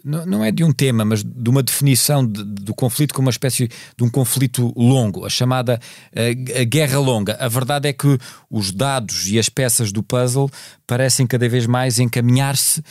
não, 0.03 0.25
não, 0.25 0.43
é 0.43 0.51
de 0.51 0.63
um 0.63 0.71
tema, 0.71 1.05
mas 1.05 1.23
de 1.23 1.49
uma 1.49 1.63
definição 1.63 2.25
de, 2.25 2.43
do 2.43 2.73
conflito 2.73 3.13
como 3.13 3.27
uma 3.27 3.31
espécie 3.31 3.67
de 3.67 4.03
um 4.03 4.09
conflito 4.09 4.73
longo, 4.75 5.25
a 5.25 5.29
chamada 5.29 5.79
uh, 6.13 6.59
a 6.61 6.63
guerra 6.65 6.99
longa. 6.99 7.37
A 7.39 7.47
verdade 7.47 7.87
é 7.87 7.93
que 7.93 8.17
os 8.49 8.71
dados 8.71 9.27
e 9.27 9.39
as 9.39 9.47
peças 9.47 9.91
do 9.91 10.03
puzzle 10.03 10.49
parecem 10.85 11.25
cada 11.25 11.47
vez 11.47 11.65
mais 11.65 11.99
encaminhar-se 11.99 12.81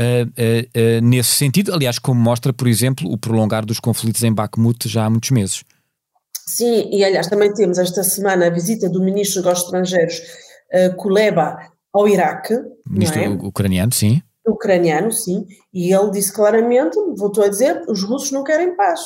Uh, 0.00 0.24
uh, 0.24 0.98
uh, 0.98 1.04
nesse 1.04 1.32
sentido, 1.32 1.74
aliás, 1.74 1.98
como 1.98 2.18
mostra, 2.18 2.54
por 2.54 2.66
exemplo, 2.66 3.12
o 3.12 3.18
prolongar 3.18 3.66
dos 3.66 3.78
conflitos 3.78 4.24
em 4.24 4.32
Bakhmut 4.32 4.88
já 4.88 5.04
há 5.04 5.10
muitos 5.10 5.30
meses. 5.30 5.62
Sim, 6.46 6.88
e 6.92 7.04
aliás, 7.04 7.26
também 7.28 7.52
temos 7.52 7.78
esta 7.78 8.02
semana 8.02 8.46
a 8.46 8.50
visita 8.50 8.88
do 8.88 9.02
ministro 9.02 9.36
dos 9.36 9.44
Negócios 9.44 9.66
Estrangeiros, 9.66 10.20
Kuleba, 10.96 11.56
ao 11.92 12.08
Iraque. 12.08 12.54
Ministro 12.88 13.20
é? 13.20 13.28
ucraniano, 13.28 13.92
sim. 13.92 14.22
Ucraniano, 14.46 15.12
sim, 15.12 15.46
e 15.72 15.92
ele 15.92 16.10
disse 16.10 16.32
claramente, 16.32 16.96
voltou 17.16 17.44
a 17.44 17.48
dizer, 17.48 17.84
os 17.88 18.02
russos 18.02 18.32
não 18.32 18.42
querem 18.42 18.74
paz, 18.74 19.00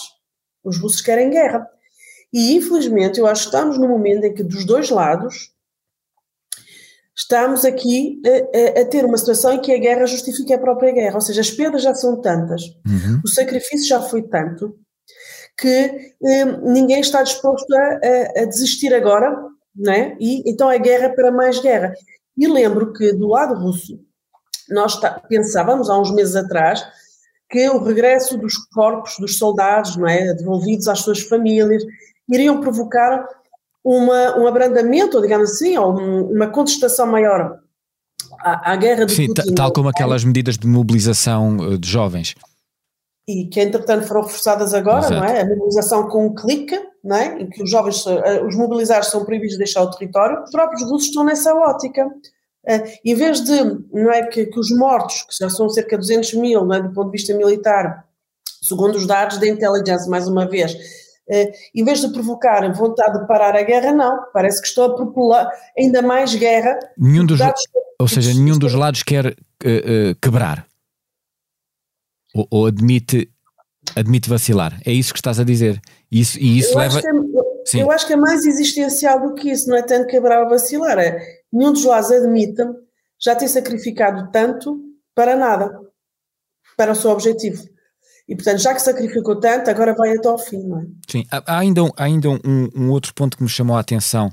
os 0.63 0.79
russos 0.79 1.01
querem 1.01 1.31
guerra. 1.31 1.67
E 2.33 2.55
infelizmente 2.55 3.19
eu 3.19 3.27
acho 3.27 3.43
que 3.43 3.49
estamos 3.49 3.79
no 3.79 3.89
momento 3.89 4.25
em 4.25 4.35
que 4.35 4.43
dos 4.43 4.65
dois 4.65 4.91
lados 4.91 5.53
estamos 7.17 7.65
aqui 7.65 8.21
a, 8.27 8.81
a, 8.81 8.83
a, 8.83 8.85
ter 8.87 9.05
uma 9.05 9.17
situação 9.17 9.53
em 9.53 9.61
que 9.61 9.73
a 9.73 9.79
guerra 9.79 10.07
justifica 10.07 10.55
a 10.55 10.59
própria 10.59 10.93
guerra, 10.93 11.15
ou 11.15 11.21
seja, 11.21 11.41
as 11.41 11.51
perdas 11.51 11.83
já 11.83 11.95
são 11.95 12.21
tantas, 12.21 12.63
uhum. 12.87 13.21
o 13.25 13.29
sacrifício 13.29 13.87
já 13.87 14.03
foi 14.03 14.23
tanto, 14.23 14.77
que 15.57 16.15
eh, 16.23 16.45
ninguém 16.63 17.01
está 17.01 17.23
disposto 17.23 17.73
a, 17.75 18.41
a, 18.43 18.45
desistir 18.45 18.93
agora, 18.93 19.37
né? 19.75 20.17
e 20.21 20.43
então 20.51 20.71
é 20.71 20.79
guerra 20.79 21.11
para 21.11 21.31
mais 21.31 21.61
guerra. 21.61 21.93
E 22.37 22.47
lembro 22.47 22.93
que 22.93 23.13
do 23.13 23.29
lado 23.29 23.55
russo, 23.55 23.99
nós 24.69 24.99
pensávamos 25.29 25.89
há 25.89 25.99
uns 25.99 26.11
meses 26.13 26.35
atrás 26.35 26.85
que 27.49 27.69
o 27.69 27.83
regresso 27.83 28.37
dos 28.37 28.57
corpos 28.73 29.17
dos 29.19 29.39
soldados, 29.39 29.97
não 29.97 30.09
é, 30.09 30.35
devolvidos 30.35 30.89
às 30.89 31.01
suas 31.01 31.21
famílias, 31.21 31.85
iriam 32.29 32.61
provocar 32.61 33.25
uma, 33.85 34.39
um 34.39 34.47
abrandamento, 34.49 35.21
digamos 35.21 35.53
assim, 35.53 35.77
ou 35.77 35.97
uma 35.97 36.49
contestação 36.49 37.07
maior 37.07 37.61
à, 38.41 38.73
à 38.73 38.77
guerra 38.77 39.05
de 39.05 39.13
Sim, 39.13 39.27
Putin. 39.29 39.55
tal 39.55 39.73
como 39.73 39.89
aquelas 39.89 40.25
medidas 40.25 40.57
de 40.57 40.67
mobilização 40.67 41.75
eh, 41.75 41.77
de 41.77 41.89
jovens. 41.89 42.35
E 43.27 43.47
que, 43.47 43.61
entretanto, 43.61 44.07
foram 44.07 44.25
forçadas 44.25 44.75
agora, 44.75 45.07
Exato. 45.07 45.15
não 45.15 45.25
é? 45.25 45.41
A 45.41 45.47
mobilização 45.47 46.09
com 46.09 46.27
um 46.27 46.35
clique, 46.35 46.79
não 47.03 47.17
é? 47.17 47.41
Em 47.41 47.49
que 47.49 47.63
os 47.63 47.71
jovens, 47.71 48.07
eh, 48.07 48.43
os 48.43 48.55
mobilizados 48.55 49.09
são 49.09 49.25
proibidos 49.25 49.55
de 49.55 49.59
deixar 49.59 49.83
o 49.83 49.91
território. 49.91 50.43
Os 50.43 50.51
próprios 50.51 50.83
russos 50.83 51.09
estão 51.09 51.25
nessa 51.25 51.55
ótica. 51.55 52.07
Uh, 52.07 52.83
em 53.05 53.15
vez 53.15 53.43
de, 53.43 53.63
não 53.93 54.11
é, 54.11 54.27
que, 54.27 54.47
que, 54.47 54.59
os 54.59 54.71
mortos, 54.71 55.23
que 55.23 55.37
já 55.39 55.51
são 55.51 55.69
cerca 55.69 55.97
de 55.97 56.03
200 56.03 56.35
mil, 56.35 56.65
não 56.65 56.75
é, 56.75 56.83
do 56.83 56.93
ponto 56.93 57.11
de 57.11 57.19
vista 57.19 57.35
militar, 57.35 58.07
segundo 58.63 58.97
os 58.97 59.07
dados 59.07 59.39
da 59.39 59.47
intelligence, 59.47 60.09
mais 60.09 60.29
uma 60.29 60.47
vez, 60.47 60.75
Uh, 61.27 61.51
em 61.75 61.83
vez 61.83 62.03
de 62.03 62.13
provocar 62.13 62.71
vontade 62.75 63.19
de 63.19 63.27
parar 63.27 63.57
a 63.57 63.63
guerra, 63.63 63.93
não. 63.93 64.27
Parece 64.31 64.61
que 64.61 64.69
estou 64.69 64.85
a 64.85 64.95
popular 64.95 65.49
ainda 65.77 66.03
mais 66.03 66.35
guerra. 66.35 66.79
Nenhum 66.99 67.25
dos, 67.25 67.41
ou 67.99 68.07
seja, 68.07 68.35
nenhum 68.35 68.59
dos 68.59 68.75
lados 68.75 69.03
quer 69.03 69.27
uh, 69.27 69.31
uh, 69.31 70.15
quebrar. 70.21 70.67
Ou, 72.35 72.47
ou, 72.51 72.67
admite, 72.67 73.31
admite 73.95 74.29
vacilar. 74.29 74.81
É 74.85 74.93
isso 74.93 75.13
que 75.13 75.19
estás 75.19 75.39
a 75.39 75.45
dizer. 75.45 75.81
Isso, 76.11 76.39
e 76.39 76.59
isso 76.59 76.73
eu 76.73 76.79
leva. 76.79 76.99
Acho 76.99 77.09
é, 77.09 77.83
eu 77.83 77.91
acho 77.91 78.07
que 78.07 78.13
é 78.13 78.17
mais 78.17 78.45
existencial 78.45 79.21
do 79.21 79.35
que 79.35 79.51
isso, 79.51 79.69
não 79.69 79.77
é 79.77 79.83
tanto 79.83 80.07
quebrar 80.07 80.43
ou 80.43 80.51
vacilar. 80.51 80.99
É, 80.99 81.19
nenhum 81.53 81.73
dos 81.73 81.85
lados 81.85 82.11
admite 82.11 82.63
já 83.19 83.35
ter 83.35 83.49
sacrificado 83.49 84.31
tanto 84.31 84.81
para 85.15 85.37
nada, 85.37 85.79
para 86.77 86.93
o 86.93 86.95
seu 86.95 87.11
objetivo. 87.11 87.63
E, 88.29 88.35
portanto, 88.35 88.59
já 88.59 88.75
que 88.75 88.81
sacrificou 88.81 89.39
tanto, 89.39 89.71
agora 89.71 89.95
vai 89.95 90.17
até 90.17 90.29
ao 90.29 90.39
fim, 90.39 90.63
não 90.67 90.81
é? 90.81 90.85
Sim, 91.09 91.25
há 91.31 91.59
ainda, 91.59 91.83
há 91.97 92.05
ainda 92.05 92.31
um, 92.31 92.69
um 92.75 92.91
outro 92.91 93.13
ponto 93.15 93.37
que 93.37 93.43
me 93.43 93.49
chamou 93.49 93.77
a 93.77 93.81
atenção 93.81 94.29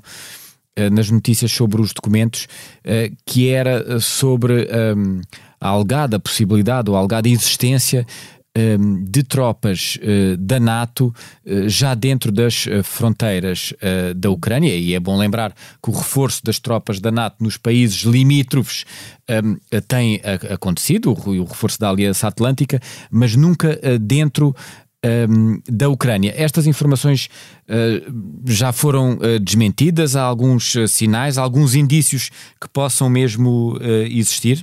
uh, 0.78 0.90
nas 0.90 1.10
notícias 1.10 1.52
sobre 1.52 1.80
os 1.80 1.92
documentos, 1.92 2.46
uh, 2.86 3.14
que 3.26 3.50
era 3.50 3.84
eh, 3.86 4.00
sobre 4.00 4.66
um, 4.96 5.20
a 5.62 5.68
alegada 5.68 6.18
possibilidade 6.18 6.90
ou 6.90 6.96
a 6.96 6.98
alegada 6.98 7.28
existência 7.28 8.06
Ehm, 8.54 9.04
de 9.08 9.22
tropas 9.22 9.98
eh, 10.02 10.36
da 10.38 10.60
NATO 10.60 11.10
eh, 11.42 11.70
já 11.70 11.94
dentro 11.94 12.30
das 12.30 12.66
eh, 12.66 12.82
fronteiras 12.82 13.72
da 14.14 14.28
Ucrânia, 14.28 14.76
e 14.76 14.92
é 14.92 15.00
bom 15.00 15.16
lembrar 15.16 15.54
que 15.82 15.88
o 15.88 15.92
reforço 15.92 16.44
das 16.44 16.58
tropas 16.58 17.00
da 17.00 17.10
NATO 17.10 17.42
nos 17.42 17.56
países 17.56 18.02
limítrofes 18.02 18.84
ehm, 19.26 19.56
tem 19.88 20.20
acontecido, 20.52 21.12
o 21.12 21.44
reforço 21.44 21.80
da 21.80 21.88
Aliança 21.88 22.28
Atlântica, 22.28 22.78
mas 23.10 23.34
nunca 23.34 23.78
dentro 23.98 24.54
um, 25.02 25.08
ehm, 25.08 25.62
da 25.66 25.88
Ucrânia. 25.88 26.34
Estas 26.36 26.66
informações 26.66 27.30
já 28.46 28.70
foram 28.70 29.18
desmentidas? 29.42 30.14
Há 30.14 30.22
alguns 30.22 30.74
sinais, 30.88 31.38
alguns 31.38 31.74
indícios 31.74 32.30
que 32.60 32.68
possam 32.68 33.08
mesmo 33.08 33.78
existir? 34.10 34.62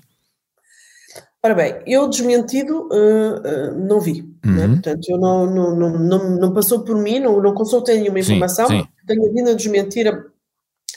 Ora 1.42 1.56
bem, 1.56 1.82
eu 1.88 2.10
desmentido 2.10 2.90
uh, 2.92 3.40
uh, 3.40 3.88
não 3.88 4.02
vi, 4.02 4.22
uhum. 4.46 4.56
né? 4.56 4.68
portanto, 4.68 5.08
eu 5.08 5.18
não, 5.18 5.46
não, 5.46 5.76
não, 5.76 6.38
não, 6.38 6.54
passou 6.54 6.84
por 6.84 6.98
mim, 6.98 7.20
não, 7.20 7.42
não 7.42 7.54
consultei 7.54 7.98
nenhuma 7.98 8.20
informação, 8.20 8.68
sim, 8.68 8.82
sim. 8.82 8.88
tenho 9.08 9.34
vindo 9.34 9.50
a 9.52 9.54
desmentir 9.54 10.06
a, 10.06 10.22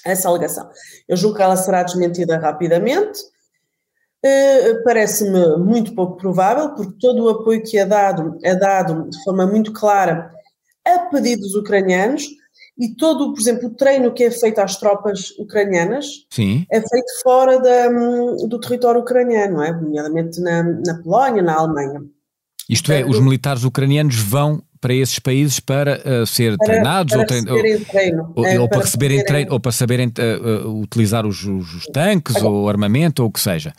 essa 0.05 0.28
alegação. 0.28 0.68
Eu 1.07 1.16
julgo 1.16 1.37
que 1.37 1.42
ela 1.42 1.57
será 1.57 1.85
desmentida 1.85 2.38
rapidamente, 2.38 3.20
uh, 4.26 4.83
parece-me 4.83 5.59
muito 5.59 5.94
pouco 5.94 6.16
provável, 6.16 6.70
porque 6.74 6.98
todo 7.00 7.24
o 7.24 7.28
apoio 7.28 7.62
que 7.62 7.78
é 7.78 7.87
dado 7.87 8.37
é 8.42 8.57
dado 8.57 9.09
de 9.11 9.22
forma 9.22 9.46
muito 9.46 9.72
clara 9.72 10.28
a 10.85 10.98
pedido 11.11 11.42
dos 11.42 11.55
ucranianos, 11.55 12.26
e 12.82 12.96
todo, 12.96 13.32
por 13.32 13.40
exemplo, 13.40 13.68
o 13.68 13.74
treino 13.74 14.12
que 14.12 14.24
é 14.24 14.30
feito 14.32 14.58
às 14.58 14.76
tropas 14.76 15.30
ucranianas 15.38 16.26
Sim. 16.28 16.66
é 16.68 16.80
feito 16.80 17.22
fora 17.22 17.60
da, 17.60 17.88
do 17.88 18.58
território 18.58 19.02
ucraniano, 19.02 19.58
não 19.58 19.62
é? 19.62 19.72
nomeadamente 19.72 20.40
na, 20.40 20.64
na 20.64 20.94
Polónia, 21.00 21.42
na 21.42 21.54
Alemanha. 21.54 22.02
Isto 22.68 22.90
é, 22.90 23.04
os 23.04 23.20
militares 23.20 23.62
ucranianos 23.62 24.16
vão 24.16 24.60
para 24.80 24.94
esses 24.94 25.20
países 25.20 25.60
para 25.60 26.00
uh, 26.00 26.26
ser 26.26 26.56
para, 26.56 26.66
treinados 26.66 27.12
para 27.12 27.20
ou, 27.20 27.26
trein, 27.26 27.48
ou, 27.48 27.84
treino, 27.84 28.32
ou, 28.34 28.44
é, 28.44 28.58
ou, 28.58 28.68
para 28.68 28.80
receberem 28.80 29.24
treino 29.24 29.52
ou 29.52 29.60
para 29.60 29.70
saberem 29.70 30.08
uh, 30.08 30.66
uh, 30.66 30.80
utilizar 30.80 31.24
os, 31.24 31.44
os 31.44 31.86
tanques 31.92 32.34
Agora, 32.34 32.52
ou 32.52 32.68
armamento 32.68 33.22
ou 33.22 33.28
o 33.28 33.32
que 33.32 33.38
seja. 33.38 33.72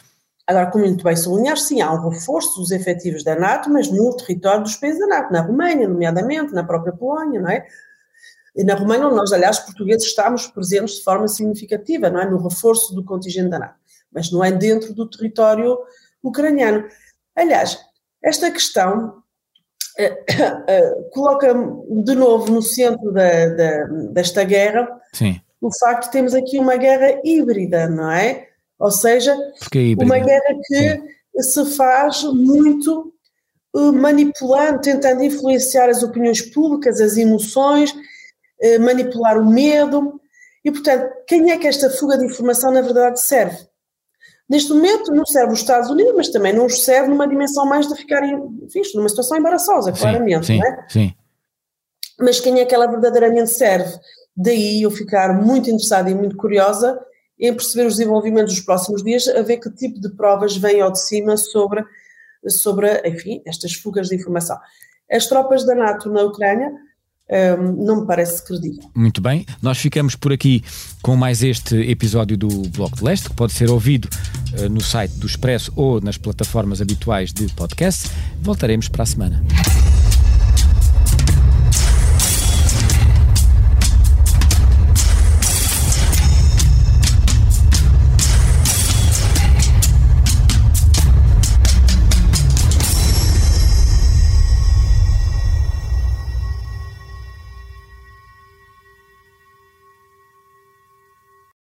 Agora, 0.47 0.67
como 0.67 0.85
muito 0.85 1.03
bem 1.03 1.15
sublinhar, 1.17 1.57
sim, 1.57 1.81
há 1.81 1.91
um 1.91 2.07
reforço 2.07 2.57
dos 2.57 2.71
efetivos 2.71 3.21
da 3.21 3.35
NATO, 3.35 3.69
mas 3.69 3.91
no 3.91 4.15
território 4.15 4.63
dos 4.63 4.77
países 4.77 4.99
da 4.99 5.07
NATO, 5.07 5.33
na 5.33 5.41
Roménia, 5.41 5.89
nomeadamente, 5.89 6.53
na 6.53 6.63
própria 6.63 6.93
Polónia, 6.93 7.41
não 7.41 7.49
é? 7.49 7.65
E 8.55 8.63
na 8.63 8.75
Romênia, 8.75 9.09
nós, 9.09 9.31
aliás, 9.31 9.59
portugueses, 9.59 10.07
estamos 10.07 10.47
presentes 10.47 10.95
de 10.95 11.03
forma 11.03 11.27
significativa, 11.27 12.09
não 12.09 12.19
é? 12.19 12.29
No 12.29 12.37
reforço 12.37 12.93
do 12.93 13.03
contingente 13.03 13.49
da 13.49 13.59
NATO, 13.59 13.79
mas 14.11 14.31
não 14.31 14.43
é 14.43 14.51
dentro 14.51 14.93
do 14.93 15.09
território 15.09 15.77
ucraniano. 16.21 16.85
Aliás, 17.35 17.79
esta 18.23 18.51
questão 18.51 19.23
eh, 19.97 20.23
eh, 20.67 20.91
coloca 21.11 21.53
de 21.53 22.15
novo 22.15 22.51
no 22.51 22.61
centro 22.61 23.11
da, 23.11 23.47
da, 23.49 23.85
desta 24.11 24.43
guerra 24.43 24.87
Sim. 25.13 25.39
o 25.61 25.69
facto 25.73 26.05
de 26.05 26.11
termos 26.11 26.33
aqui 26.33 26.59
uma 26.59 26.77
guerra 26.77 27.19
híbrida, 27.23 27.87
não 27.89 28.11
é? 28.11 28.47
Ou 28.79 28.91
seja, 28.91 29.35
uma 29.99 30.19
guerra 30.19 30.59
que 30.67 31.01
Sim. 31.39 31.41
se 31.41 31.65
faz 31.77 32.23
muito 32.23 33.13
uh, 33.75 33.93
manipulando, 33.93 34.81
tentando 34.81 35.23
influenciar 35.23 35.89
as 35.89 36.03
opiniões 36.03 36.41
públicas, 36.41 36.99
as 36.99 37.17
emoções 37.17 37.93
eh, 37.93 37.99
manipular 38.79 39.37
o 39.37 39.45
medo. 39.45 40.19
E, 40.63 40.71
portanto, 40.71 41.11
quem 41.27 41.51
é 41.51 41.57
que 41.57 41.67
esta 41.67 41.89
fuga 41.89 42.17
de 42.17 42.25
informação 42.25 42.71
na 42.71 42.81
verdade 42.81 43.19
serve? 43.21 43.57
Neste 44.49 44.71
momento 44.71 45.11
não 45.11 45.25
serve 45.25 45.53
os 45.53 45.59
Estados 45.59 45.89
Unidos, 45.89 46.13
mas 46.15 46.29
também 46.29 46.53
não 46.53 46.65
os 46.65 46.83
serve 46.83 47.09
numa 47.09 47.27
dimensão 47.27 47.65
mais 47.65 47.87
de 47.87 47.95
ficarem, 47.95 48.35
enfim, 48.61 48.81
numa 48.95 49.09
situação 49.09 49.37
embaraçosa, 49.37 49.91
claramente, 49.91 50.47
sim, 50.47 50.59
não 50.59 50.67
é? 50.67 50.85
Sim. 50.89 51.13
Mas 52.19 52.39
quem 52.39 52.59
é 52.59 52.65
que 52.65 52.75
ela 52.75 52.87
verdadeiramente 52.87 53.49
serve? 53.49 53.91
Daí 54.35 54.81
eu 54.81 54.91
ficar 54.91 55.33
muito 55.41 55.69
interessada 55.69 56.09
e 56.09 56.15
muito 56.15 56.35
curiosa 56.35 56.99
em 57.39 57.53
perceber 57.53 57.87
os 57.87 57.97
desenvolvimentos 57.97 58.53
dos 58.53 58.63
próximos 58.63 59.03
dias, 59.03 59.27
a 59.27 59.41
ver 59.41 59.57
que 59.57 59.69
tipo 59.71 59.99
de 59.99 60.09
provas 60.15 60.55
vêm 60.55 60.81
ao 60.81 60.91
de 60.91 61.01
cima 61.01 61.35
sobre 61.35 61.83
sobre, 62.47 63.01
enfim, 63.07 63.41
estas 63.45 63.73
fugas 63.73 64.09
de 64.09 64.15
informação. 64.15 64.57
As 65.09 65.27
tropas 65.27 65.65
da 65.65 65.75
NATO 65.75 66.09
na 66.09 66.23
Ucrânia 66.23 66.71
um, 67.29 67.85
não 67.85 68.01
me 68.01 68.07
parece 68.07 68.43
credível. 68.45 68.83
Muito 68.95 69.21
bem, 69.21 69.45
nós 69.61 69.77
ficamos 69.77 70.15
por 70.15 70.33
aqui 70.33 70.63
com 71.01 71.15
mais 71.15 71.43
este 71.43 71.75
episódio 71.89 72.37
do 72.37 72.47
Bloco 72.69 72.97
de 72.97 73.03
Leste, 73.03 73.29
que 73.29 73.35
pode 73.35 73.53
ser 73.53 73.69
ouvido 73.69 74.07
uh, 74.59 74.69
no 74.69 74.81
site 74.81 75.13
do 75.15 75.25
Expresso 75.25 75.71
ou 75.75 76.01
nas 76.01 76.17
plataformas 76.17 76.81
habituais 76.81 77.31
de 77.31 77.47
podcast. 77.53 78.09
Voltaremos 78.41 78.87
para 78.87 79.03
a 79.03 79.05
semana. 79.05 79.43